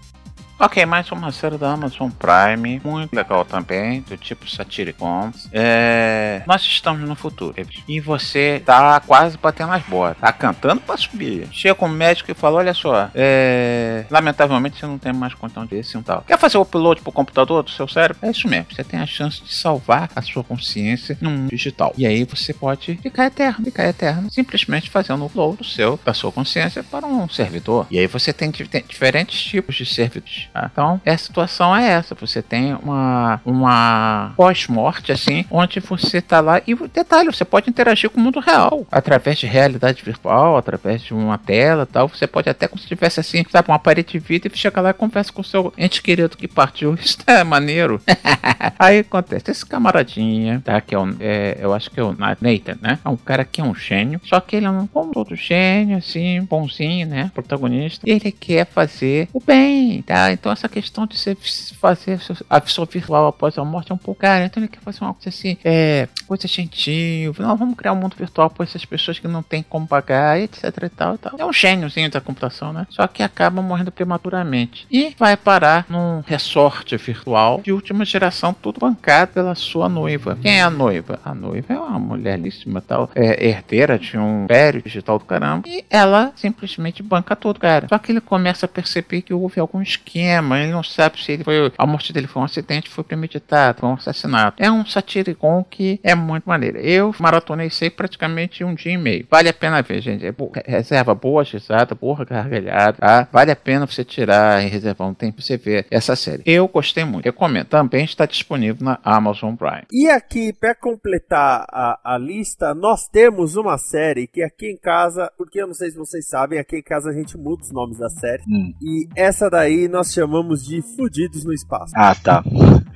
Ok, 0.60 0.84
mais 0.86 1.08
uma 1.12 1.30
série 1.30 1.56
da 1.56 1.70
Amazon 1.70 2.10
Prime, 2.10 2.80
muito 2.84 3.14
legal 3.14 3.44
também, 3.44 4.00
do 4.00 4.16
tipo 4.16 4.50
Satiricon. 4.50 5.30
É... 5.52 6.42
Nós 6.48 6.62
estamos 6.62 7.08
no 7.08 7.14
futuro 7.14 7.54
e 7.86 8.00
você 8.00 8.60
tá 8.66 8.98
quase 8.98 9.38
batendo 9.38 9.72
as 9.72 9.84
botas, 9.84 10.20
tá 10.20 10.32
cantando 10.32 10.80
pra 10.80 10.96
subir. 10.96 11.46
Chega 11.52 11.84
um 11.84 11.88
médico 11.88 12.32
e 12.32 12.34
fala: 12.34 12.56
Olha 12.56 12.74
só, 12.74 13.08
é... 13.14 14.04
lamentavelmente 14.10 14.80
você 14.80 14.86
não 14.86 14.98
tem 14.98 15.12
mais 15.12 15.32
condição 15.32 15.64
desse 15.64 15.96
e 15.96 16.02
tal. 16.02 16.22
Quer 16.22 16.36
fazer 16.36 16.58
o 16.58 16.62
upload 16.62 17.02
pro 17.02 17.12
computador 17.12 17.62
do 17.62 17.70
seu 17.70 17.86
cérebro? 17.86 18.26
É 18.26 18.30
isso 18.32 18.48
mesmo, 18.48 18.66
você 18.74 18.82
tem 18.82 18.98
a 18.98 19.06
chance 19.06 19.40
de 19.40 19.54
salvar 19.54 20.10
a 20.16 20.20
sua 20.22 20.42
consciência 20.42 21.16
num 21.20 21.46
digital. 21.46 21.94
E 21.96 22.04
aí 22.04 22.24
você 22.24 22.52
pode 22.52 22.96
ficar 22.96 23.26
eterno, 23.26 23.64
ficar 23.64 23.86
eterno, 23.86 24.28
simplesmente 24.28 24.90
fazendo 24.90 25.22
o 25.22 25.26
upload 25.26 25.58
do 25.58 25.64
seu, 25.64 26.00
da 26.04 26.12
sua 26.12 26.32
consciência 26.32 26.82
para 26.82 27.06
um 27.06 27.28
servidor. 27.28 27.86
E 27.92 27.98
aí 28.00 28.08
você 28.08 28.32
tem 28.32 28.50
diferentes 28.50 29.40
tipos 29.40 29.76
de 29.76 29.86
servidores. 29.86 30.47
Tá? 30.52 30.68
Então, 30.72 31.00
a 31.04 31.16
situação 31.16 31.74
é 31.74 31.88
essa. 31.88 32.14
Você 32.14 32.42
tem 32.42 32.74
uma, 32.74 33.40
uma 33.44 34.32
pós-morte, 34.36 35.12
assim, 35.12 35.44
onde 35.50 35.80
você 35.80 36.20
tá 36.20 36.40
lá. 36.40 36.60
E 36.66 36.74
detalhe, 36.88 37.32
você 37.32 37.44
pode 37.44 37.70
interagir 37.70 38.10
com 38.10 38.20
o 38.20 38.22
mundo 38.22 38.40
real. 38.40 38.86
Através 38.90 39.38
de 39.38 39.46
realidade 39.46 40.02
virtual, 40.02 40.56
através 40.56 41.02
de 41.02 41.14
uma 41.14 41.38
tela 41.38 41.86
tal. 41.86 42.08
Você 42.08 42.26
pode 42.26 42.48
até, 42.48 42.68
como 42.68 42.80
se 42.80 42.88
tivesse 42.88 43.20
assim, 43.20 43.44
sabe, 43.50 43.68
uma 43.68 43.78
parede 43.78 44.12
de 44.12 44.18
vida 44.18 44.48
e 44.48 44.56
chegar 44.56 44.80
lá 44.80 44.90
e 44.90 44.94
conversa 44.94 45.32
com 45.32 45.40
o 45.40 45.44
seu 45.44 45.72
ente 45.76 46.02
querido 46.02 46.36
que 46.36 46.48
partiu. 46.48 46.94
Isso 47.00 47.18
é 47.26 47.44
maneiro. 47.44 48.00
Aí 48.78 49.00
acontece, 49.00 49.50
esse 49.50 49.66
camaradinha, 49.66 50.62
tá? 50.64 50.80
Que 50.80 50.94
é, 50.94 50.98
o, 50.98 51.16
é 51.20 51.58
eu 51.60 51.72
acho 51.72 51.90
que 51.90 52.00
é 52.00 52.02
o 52.02 52.12
Nathan, 52.12 52.78
né? 52.80 52.98
É 53.04 53.08
um 53.08 53.16
cara 53.16 53.44
que 53.44 53.60
é 53.60 53.64
um 53.64 53.74
gênio. 53.74 54.20
Só 54.24 54.40
que 54.40 54.56
ele 54.56 54.66
é 54.66 54.70
um 54.70 54.86
como 54.86 55.12
todo 55.12 55.34
gênio, 55.34 55.98
assim, 55.98 56.40
bonzinho, 56.42 57.06
né? 57.06 57.30
Protagonista. 57.34 58.08
E 58.08 58.12
ele 58.12 58.32
quer 58.32 58.66
fazer 58.66 59.28
o 59.32 59.40
bem, 59.40 60.02
tá? 60.02 60.30
Então 60.38 60.52
essa 60.52 60.68
questão 60.68 61.06
de 61.06 61.18
você 61.18 61.36
fazer 61.80 62.20
a 62.48 62.58
visão 62.58 62.84
virtual 62.84 63.26
após 63.26 63.58
a 63.58 63.64
morte 63.64 63.92
é 63.92 63.94
um 63.94 63.98
pouco. 63.98 64.20
Cara, 64.20 64.44
então 64.44 64.62
ele 64.62 64.68
quer 64.68 64.80
fazer 64.80 65.02
uma 65.02 65.14
coisa 65.14 65.28
assim, 65.28 65.56
é, 65.64 66.08
coisa 66.26 66.48
gentil. 66.48 67.34
Não, 67.38 67.56
vamos 67.56 67.76
criar 67.76 67.92
um 67.92 67.96
mundo 67.96 68.16
virtual 68.16 68.50
para 68.50 68.64
essas 68.64 68.84
pessoas 68.84 69.18
que 69.18 69.28
não 69.28 69.42
tem 69.42 69.62
como 69.62 69.86
pagar, 69.86 70.40
etc 70.40 70.64
e 70.82 70.88
tal 70.88 71.14
e 71.14 71.18
tal. 71.18 71.34
É 71.38 71.44
um 71.44 71.52
gêniozinho 71.52 72.10
da 72.10 72.20
computação, 72.20 72.72
né? 72.72 72.86
Só 72.90 73.06
que 73.06 73.22
acaba 73.22 73.62
morrendo 73.62 73.92
prematuramente. 73.92 74.86
E 74.90 75.14
vai 75.18 75.36
parar 75.36 75.86
num 75.88 76.22
resort 76.26 76.96
virtual 76.96 77.60
de 77.62 77.72
última 77.72 78.04
geração, 78.04 78.52
tudo 78.52 78.80
bancado 78.80 79.32
pela 79.32 79.54
sua 79.54 79.88
noiva. 79.88 80.38
Quem 80.40 80.58
é 80.58 80.62
a 80.62 80.70
noiva? 80.70 81.20
A 81.24 81.34
noiva 81.34 81.72
é 81.72 81.78
uma 81.78 81.98
mulheríssima 81.98 82.80
tal, 82.80 83.10
é 83.14 83.48
herdeira 83.48 83.98
de 83.98 84.16
um 84.16 84.44
império 84.44 84.82
digital 84.82 85.18
do 85.18 85.24
caramba. 85.24 85.62
E 85.66 85.84
ela 85.90 86.32
simplesmente 86.36 87.02
banca 87.02 87.34
tudo, 87.34 87.60
cara. 87.60 87.88
Só 87.88 87.98
que 87.98 88.12
ele 88.12 88.20
começa 88.20 88.66
a 88.66 88.68
perceber 88.68 89.22
que 89.22 89.34
houve 89.34 89.60
algum 89.60 89.80
esquema, 89.80 90.27
ele 90.30 90.72
não 90.72 90.82
sabe 90.82 91.22
se 91.22 91.32
ele 91.32 91.44
foi, 91.44 91.72
a 91.76 91.86
morte 91.86 92.12
dele 92.12 92.26
foi 92.26 92.42
um 92.42 92.44
acidente, 92.44 92.90
foi 92.90 93.04
premeditado, 93.04 93.80
foi 93.80 93.88
um 93.88 93.94
assassinato. 93.94 94.62
É 94.62 94.70
um 94.70 94.84
satiricon 94.84 95.64
que 95.68 96.00
é 96.02 96.14
muito 96.14 96.44
maneiro. 96.44 96.78
Eu 96.78 97.14
maratonei 97.18 97.70
sei 97.70 97.90
praticamente 97.90 98.64
um 98.64 98.74
dia 98.74 98.92
e 98.92 98.98
meio. 98.98 99.26
Vale 99.30 99.48
a 99.48 99.54
pena 99.54 99.82
ver, 99.82 100.00
gente. 100.00 100.24
É 100.26 100.32
boa, 100.32 100.52
reserva 100.64 101.14
boa, 101.14 101.42
risada, 101.42 101.94
boa 101.94 102.24
gargalhada, 102.24 102.98
tá? 102.98 103.28
Vale 103.32 103.50
a 103.50 103.56
pena 103.56 103.86
você 103.86 104.04
tirar 104.04 104.64
e 104.64 104.68
reservar 104.68 105.08
um 105.08 105.14
tempo 105.14 105.36
pra 105.36 105.44
você 105.44 105.56
ver 105.56 105.86
essa 105.90 106.16
série. 106.16 106.42
Eu 106.44 106.68
gostei 106.68 107.04
muito. 107.04 107.24
Recomendo. 107.24 107.66
Também 107.66 108.04
está 108.04 108.26
disponível 108.26 108.84
na 108.84 108.98
Amazon 109.04 109.54
Prime. 109.54 109.86
E 109.92 110.08
aqui, 110.08 110.52
para 110.52 110.74
completar 110.74 111.66
a, 111.70 112.14
a 112.14 112.18
lista, 112.18 112.74
nós 112.74 113.08
temos 113.08 113.56
uma 113.56 113.78
série 113.78 114.26
que 114.26 114.42
aqui 114.42 114.70
em 114.70 114.76
casa, 114.76 115.30
porque 115.36 115.60
eu 115.60 115.66
não 115.66 115.74
sei 115.74 115.90
se 115.90 115.96
vocês 115.96 116.26
sabem, 116.28 116.58
aqui 116.58 116.76
em 116.76 116.82
casa 116.82 117.10
a 117.10 117.12
gente 117.12 117.36
muda 117.36 117.62
os 117.62 117.72
nomes 117.72 117.98
da 117.98 118.08
série. 118.08 118.42
Hum. 118.48 118.72
E 118.80 119.08
essa 119.16 119.48
daí 119.48 119.88
nós 119.88 120.12
chamamos 120.18 120.64
de 120.64 120.82
Fudidos 120.82 121.44
no 121.44 121.52
Espaço. 121.52 121.92
Ah, 121.96 122.12
tá. 122.12 122.42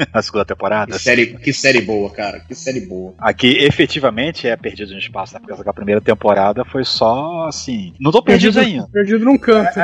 A 0.12 0.23
segunda 0.23 0.45
temporada. 0.45 0.93
Que 0.93 0.99
série, 0.99 1.27
que 1.27 1.53
série 1.53 1.81
boa, 1.81 2.11
cara. 2.11 2.41
Que 2.41 2.55
série 2.55 2.81
boa. 2.81 3.15
Aqui, 3.19 3.59
efetivamente, 3.59 4.47
é 4.47 4.57
Perdido 4.57 4.93
no 4.93 4.99
Espaço, 4.99 5.35
né? 5.35 5.41
Porque 5.45 5.69
a 5.69 5.73
primeira 5.73 6.01
temporada 6.01 6.65
foi 6.65 6.85
só 6.85 7.47
assim. 7.47 7.93
Não 8.01 8.11
tô 8.11 8.23
perdido, 8.23 8.59
ainda. 8.59 8.88
Perdido 8.93 9.25
num 9.25 9.38
canto. 9.38 9.79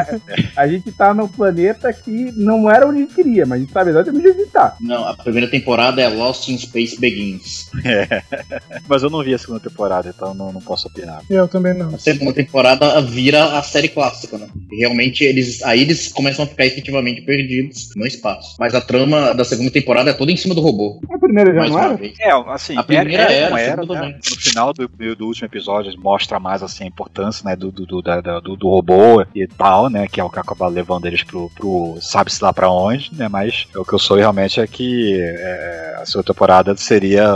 A 0.57 0.67
gente 0.67 0.93
tá 0.93 1.13
no 1.13 1.29
planeta 1.29 1.93
que 1.93 2.33
não 2.37 2.71
era 2.71 2.87
onde 2.87 2.99
a 2.99 3.01
gente 3.03 3.15
queria, 3.15 3.47
mas 3.47 3.59
a 3.59 3.61
gente 3.61 3.73
sabe 3.73 3.91
exatamente 3.91 4.29
onde 4.29 4.37
a 4.37 4.41
gente 4.41 4.51
tá. 4.51 4.77
Não, 4.81 5.07
a 5.07 5.15
primeira 5.15 5.49
temporada 5.49 6.01
é 6.01 6.09
Lost 6.09 6.49
in 6.49 6.59
Space 6.59 6.99
Begins. 6.99 7.71
É. 7.85 8.23
Mas 8.89 9.03
eu 9.03 9.11
não 9.11 9.23
vi 9.23 9.35
a 9.35 9.39
segunda 9.39 9.61
temporada, 9.61 10.13
então 10.15 10.35
não, 10.35 10.53
não 10.53 10.61
posso 10.61 10.89
opinar. 10.89 11.23
Eu 11.29 11.47
também 11.47 11.75
não. 11.75 11.95
A 11.95 11.99
segunda 11.99 12.33
temporada 12.33 13.01
vira 13.03 13.59
a 13.59 13.63
série 13.63 13.89
clássica, 13.89 14.39
né? 14.39 14.49
Realmente, 14.71 15.25
eles 15.25 15.63
aí 15.63 15.83
eles 15.83 16.09
começam 16.09 16.45
a 16.45 16.49
ficar 16.49 16.67
efetivamente 16.67 17.23
perdidos 17.23 17.91
no 17.97 18.07
espaço. 18.07 18.57
Mas 18.59 18.75
a 18.75 18.81
trama 18.81 19.35
da 19.35 19.45
segunda 19.45 19.71
temporada 19.71 20.08
é 20.09 20.13
toda 20.13 20.33
em 20.33 20.37
cima 20.37 20.55
do 20.55 20.61
robô. 20.61 21.01
A 21.13 21.19
primeira 21.19 21.53
já 21.53 21.61
Mais 21.61 21.73
não 21.73 21.79
era? 21.81 21.99
É, 22.21 22.53
assim, 22.53 22.77
A 22.77 22.83
primeira 22.83 23.23
era, 23.23 23.33
era, 23.33 23.51
não 23.51 23.57
a 23.57 23.61
era, 23.61 23.83
segunda 23.83 24.01
né? 24.03 24.19
No 24.31 24.37
final 24.41 24.73
do, 24.73 24.89
do 25.17 25.27
último 25.27 25.47
episódio 25.47 25.93
mostra 25.99 26.39
mais 26.39 26.63
assim, 26.63 26.85
a 26.85 26.87
importância 26.87 27.49
né, 27.49 27.55
do, 27.57 27.71
do, 27.71 27.87
do, 27.87 28.03
da- 28.03 28.21
do, 28.21 28.57
do 28.57 28.69
robô 28.69 29.25
e 29.35 29.47
tal, 29.47 29.89
né? 29.91 30.07
Que 30.07 30.21
é 30.21 30.25
o 30.25 30.31
que 30.31 30.39
acaba 30.39 30.67
levando 30.69 31.07
eles 31.07 31.23
pro, 31.23 31.51
pro 31.55 31.99
sabe-se 32.01 32.43
lá 32.43 32.53
pra 32.53 32.71
onde, 32.71 33.11
né? 33.15 33.29
Mas 33.29 33.67
o 33.75 33.85
que 33.85 33.93
eu 33.95 33.99
sou 33.99 34.17
realmente 34.17 34.61
é 34.61 34.67
que 34.67 35.19
é, 35.21 35.99
a 36.03 36.07
segunda 36.07 36.27
temporada 36.33 36.77
seria 36.77 37.33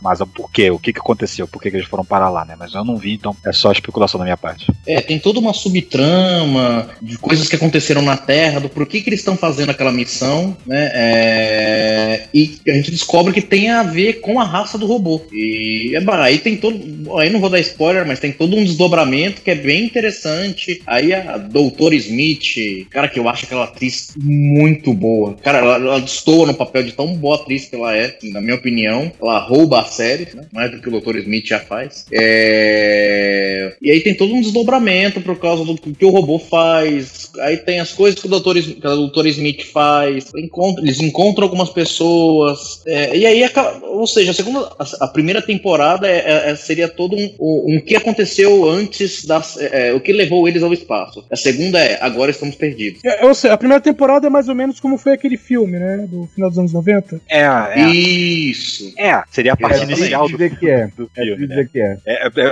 mais 0.00 0.20
o 0.20 0.26
porquê, 0.26 0.70
o 0.70 0.78
que, 0.78 0.92
que 0.92 0.98
aconteceu, 1.00 1.46
por 1.46 1.60
que, 1.62 1.70
que 1.70 1.76
eles 1.76 1.88
foram 1.88 2.04
parar 2.04 2.28
lá, 2.30 2.44
né? 2.44 2.54
Mas 2.58 2.74
eu 2.74 2.84
não 2.84 2.96
vi, 2.96 3.14
então 3.14 3.34
é 3.44 3.52
só 3.52 3.72
especulação 3.72 4.18
da 4.18 4.24
minha 4.24 4.36
parte. 4.36 4.70
É, 4.86 5.00
tem 5.00 5.18
toda 5.18 5.38
uma 5.38 5.52
subtrama 5.54 6.88
de 7.00 7.18
coisas 7.18 7.48
que 7.48 7.56
aconteceram 7.56 8.02
na 8.02 8.16
Terra, 8.16 8.60
do 8.60 8.68
porquê 8.68 9.00
que 9.00 9.08
eles 9.08 9.20
estão 9.20 9.36
fazendo 9.36 9.70
aquela 9.70 9.92
missão, 9.92 10.56
né? 10.66 10.90
É, 10.92 11.83
e 12.32 12.58
a 12.68 12.74
gente 12.74 12.90
descobre 12.90 13.32
que 13.32 13.40
tem 13.40 13.70
a 13.70 13.82
ver 13.82 14.14
com 14.20 14.40
a 14.40 14.44
raça 14.44 14.78
do 14.78 14.86
robô. 14.86 15.20
E 15.32 15.92
é, 15.94 16.00
bah, 16.00 16.24
aí 16.24 16.38
tem 16.38 16.56
todo. 16.56 16.78
Aí 17.18 17.30
não 17.30 17.40
vou 17.40 17.50
dar 17.50 17.60
spoiler, 17.60 18.06
mas 18.06 18.20
tem 18.20 18.32
todo 18.32 18.56
um 18.56 18.64
desdobramento 18.64 19.42
que 19.42 19.50
é 19.50 19.54
bem 19.54 19.84
interessante. 19.84 20.82
Aí 20.86 21.12
a 21.12 21.36
Doutora 21.36 21.94
Smith, 21.94 22.86
cara, 22.90 23.08
que 23.08 23.18
eu 23.18 23.28
acho 23.28 23.44
aquela 23.44 23.64
atriz 23.64 24.14
muito 24.16 24.92
boa. 24.92 25.34
Cara, 25.42 25.58
ela, 25.58 25.76
ela 25.76 26.00
destoa 26.00 26.46
no 26.46 26.54
papel 26.54 26.82
de 26.82 26.92
tão 26.92 27.14
boa 27.14 27.36
atriz 27.36 27.66
que 27.66 27.76
ela 27.76 27.96
é, 27.96 28.16
na 28.24 28.40
minha 28.40 28.54
opinião. 28.54 29.12
Ela 29.20 29.38
rouba 29.38 29.80
a 29.80 29.84
série, 29.84 30.28
né? 30.34 30.46
mais 30.52 30.70
do 30.70 30.80
que 30.80 30.88
o 30.88 30.90
Doutor 30.90 31.16
Smith 31.16 31.46
já 31.46 31.60
faz. 31.60 32.06
É... 32.12 33.76
E 33.80 33.90
aí 33.90 34.00
tem 34.00 34.14
todo 34.14 34.34
um 34.34 34.40
desdobramento 34.40 35.20
por 35.20 35.38
causa 35.38 35.64
do 35.64 35.74
que 35.76 36.04
o 36.04 36.10
robô 36.10 36.38
faz. 36.38 37.30
Aí 37.40 37.56
tem 37.56 37.80
as 37.80 37.92
coisas 37.92 38.20
que 38.20 38.26
o 38.26 38.30
Doutor, 38.30 38.56
a 38.56 39.28
Smith 39.28 39.64
faz. 39.64 40.32
Encontra- 40.36 40.82
eles 40.82 41.00
encontram 41.00 41.44
algumas 41.44 41.70
pessoas. 41.74 42.82
É, 42.86 43.16
e 43.16 43.26
aí, 43.26 43.44
acaba- 43.44 43.84
ou 43.86 44.06
seja, 44.06 44.30
a 44.30 44.34
segunda, 44.34 44.70
a, 45.00 45.06
primeira 45.08 45.42
temporada 45.42 46.08
é- 46.08 46.18
é- 46.18 46.50
é- 46.50 46.56
seria 46.56 46.88
todo 46.88 47.16
um, 47.16 47.34
um, 47.40 47.76
um 47.76 47.80
que 47.80 47.96
aconteceu 47.96 48.68
antes 48.68 49.24
das, 49.24 49.56
é, 49.58 49.88
é, 49.88 49.94
o 49.94 50.00
que 50.00 50.12
levou 50.12 50.46
eles 50.48 50.62
ao 50.62 50.72
espaço. 50.72 51.24
A 51.30 51.36
segunda 51.36 51.78
é 51.78 51.98
agora 52.00 52.30
estamos 52.30 52.54
perdidos. 52.54 53.04
É, 53.04 53.24
ou 53.26 53.34
seja, 53.34 53.54
a 53.54 53.58
primeira 53.58 53.80
temporada 53.82 54.26
é 54.26 54.30
mais 54.30 54.48
ou 54.48 54.54
menos 54.54 54.80
como 54.80 54.96
foi 54.98 55.12
aquele 55.12 55.36
filme, 55.36 55.78
né? 55.78 56.06
Do 56.08 56.26
final 56.34 56.48
dos 56.50 56.58
anos 56.58 56.72
90. 56.72 57.20
É, 57.28 57.42
é. 57.42 57.90
Isso. 57.90 58.92
É, 58.98 59.22
seria 59.30 59.52
a 59.52 59.56
parte 59.56 59.82
inicial 59.82 60.28
do, 60.28 60.36
que 60.38 60.68
é. 60.68 60.86
do 60.96 61.08
filme, 61.14 61.46
né? 61.46 61.46
dizer 61.46 61.68
que 61.70 61.80
é. 61.80 61.98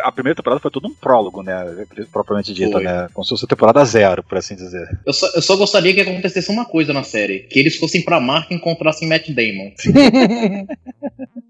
A 0.03 0.13
primeira 0.13 0.37
temporada 0.37 0.61
foi 0.61 0.71
todo 0.71 0.89
um 0.89 0.95
prólogo, 0.95 1.43
né? 1.43 1.53
Propriamente 2.13 2.53
dita, 2.53 2.73
Foi. 2.73 2.85
né? 2.85 3.09
Como 3.13 3.25
se 3.25 3.31
fosse 3.31 3.45
a 3.45 3.49
temporada 3.49 3.85
zero, 3.85 4.23
por 4.23 4.39
assim 4.39 4.55
dizer. 4.55 4.89
Eu 5.07 5.13
só, 5.13 5.27
eu 5.35 5.43
só 5.43 5.57
gostaria 5.57 5.95
que 5.95 6.01
acontecesse 6.01 6.51
uma 6.51 6.65
coisa 6.65 6.93
na 6.93 7.03
série: 7.03 7.41
que 7.41 7.59
eles 7.59 7.77
fossem 7.77 8.03
pra 8.03 8.21
marca 8.21 8.53
e 8.53 8.57
encontrassem 8.57 9.09
Matt 9.13 9.29
Damon. 9.31 9.71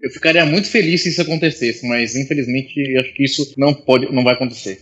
Eu 0.01 0.09
ficaria 0.09 0.45
muito 0.45 0.67
feliz 0.69 1.01
se 1.03 1.09
isso 1.09 1.21
acontecesse, 1.21 1.87
mas 1.87 2.13
infelizmente 2.15 2.97
acho 2.97 3.13
que 3.13 3.23
isso 3.23 3.53
não 3.57 3.73
pode, 3.73 4.11
não 4.13 4.21
vai 4.23 4.33
acontecer. 4.33 4.79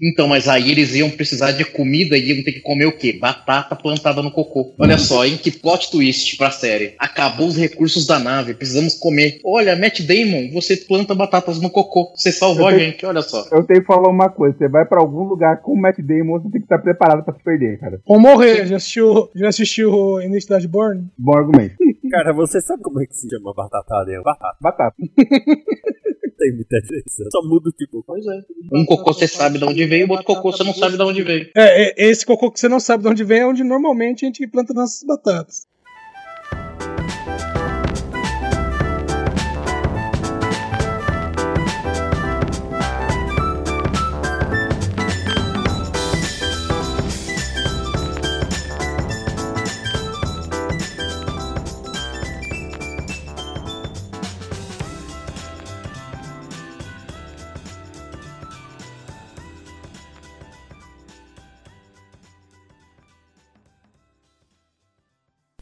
Então, 0.00 0.28
mas 0.28 0.46
aí 0.46 0.70
eles 0.70 0.94
iam 0.94 1.10
precisar 1.10 1.50
de 1.50 1.64
comida 1.64 2.16
e 2.16 2.30
iam 2.32 2.44
ter 2.44 2.52
que 2.52 2.60
comer 2.60 2.86
o 2.86 2.92
quê? 2.96 3.12
Batata 3.12 3.74
plantada 3.74 4.22
no 4.22 4.30
cocô. 4.30 4.72
Olha 4.78 4.98
só, 4.98 5.24
hein? 5.26 5.36
Que 5.42 5.50
plot 5.50 5.90
twist 5.90 6.36
pra 6.36 6.52
série. 6.52 6.94
Acabou 6.98 7.48
os 7.48 7.56
recursos 7.56 8.06
da 8.06 8.20
nave, 8.20 8.54
precisamos 8.54 8.94
comer. 8.94 9.40
Olha, 9.44 9.74
Matt 9.74 10.00
Damon, 10.02 10.50
você 10.52 10.76
planta 10.76 11.12
batatas 11.14 11.60
no 11.60 11.68
cocô. 11.68 12.12
Você 12.14 12.30
salvou 12.30 12.68
a 12.68 12.72
Eu 12.72 12.78
tenho- 12.78 12.90
gente, 12.92 13.04
olha 13.06 13.22
só. 13.22 13.44
Eu 13.50 13.64
tenho 13.64 13.80
que 13.80 13.86
falar 13.86 14.08
uma 14.08 14.28
coisa: 14.28 14.56
você 14.56 14.68
vai 14.68 14.84
pra 14.84 15.00
algum 15.00 15.24
lugar 15.24 15.60
com 15.60 15.72
o 15.72 15.76
Matt 15.80 15.98
Damon, 15.98 16.38
você 16.40 16.50
tem 16.50 16.60
que 16.60 16.66
estar 16.66 16.78
preparado 16.78 17.24
pra 17.24 17.34
se 17.34 17.42
perder, 17.42 17.80
cara. 17.80 18.00
Ou 18.06 18.20
morrer. 18.20 18.64
Já 18.66 18.76
assistiu, 18.76 19.28
já 19.34 19.48
assistiu 19.48 20.20
Identidade 20.22 20.68
Born? 20.68 21.04
Bom 21.18 21.36
argumento. 21.36 21.74
Cara, 22.10 22.32
você 22.32 22.60
sabe 22.60 22.82
como 22.82 23.00
é 23.00 23.06
que 23.06 23.16
se 23.16 23.28
chama 23.28 23.52
batatada? 23.54 24.12
É 24.12 24.20
batata. 24.20 24.56
Batata. 24.60 24.96
Tem 26.38 26.54
muita 26.54 26.80
diferença. 26.80 27.24
Só 27.32 27.42
muda 27.42 27.70
o 27.70 27.72
tipo. 27.72 28.04
Pois 28.06 28.24
é. 28.26 28.42
Um 28.72 28.84
cocô 28.84 29.12
você 29.12 29.26
sabe 29.26 29.58
de 29.58 29.64
onde 29.64 29.86
veio, 29.86 30.06
o 30.06 30.10
outro 30.10 30.26
cocô 30.26 30.52
você 30.52 30.64
não 30.64 30.74
sabe 30.74 30.96
de 30.96 31.02
onde 31.02 31.22
veio. 31.22 31.50
É, 31.56 32.04
é, 32.04 32.08
esse 32.10 32.26
cocô 32.26 32.50
que 32.50 32.60
você 32.60 32.68
não 32.68 32.78
sabe 32.78 33.04
de 33.04 33.08
onde 33.08 33.24
vem 33.24 33.40
é 33.40 33.46
onde 33.46 33.64
normalmente 33.64 34.24
a 34.24 34.28
gente 34.28 34.46
planta 34.46 34.74
nossas 34.74 35.02
batatas. 35.02 35.66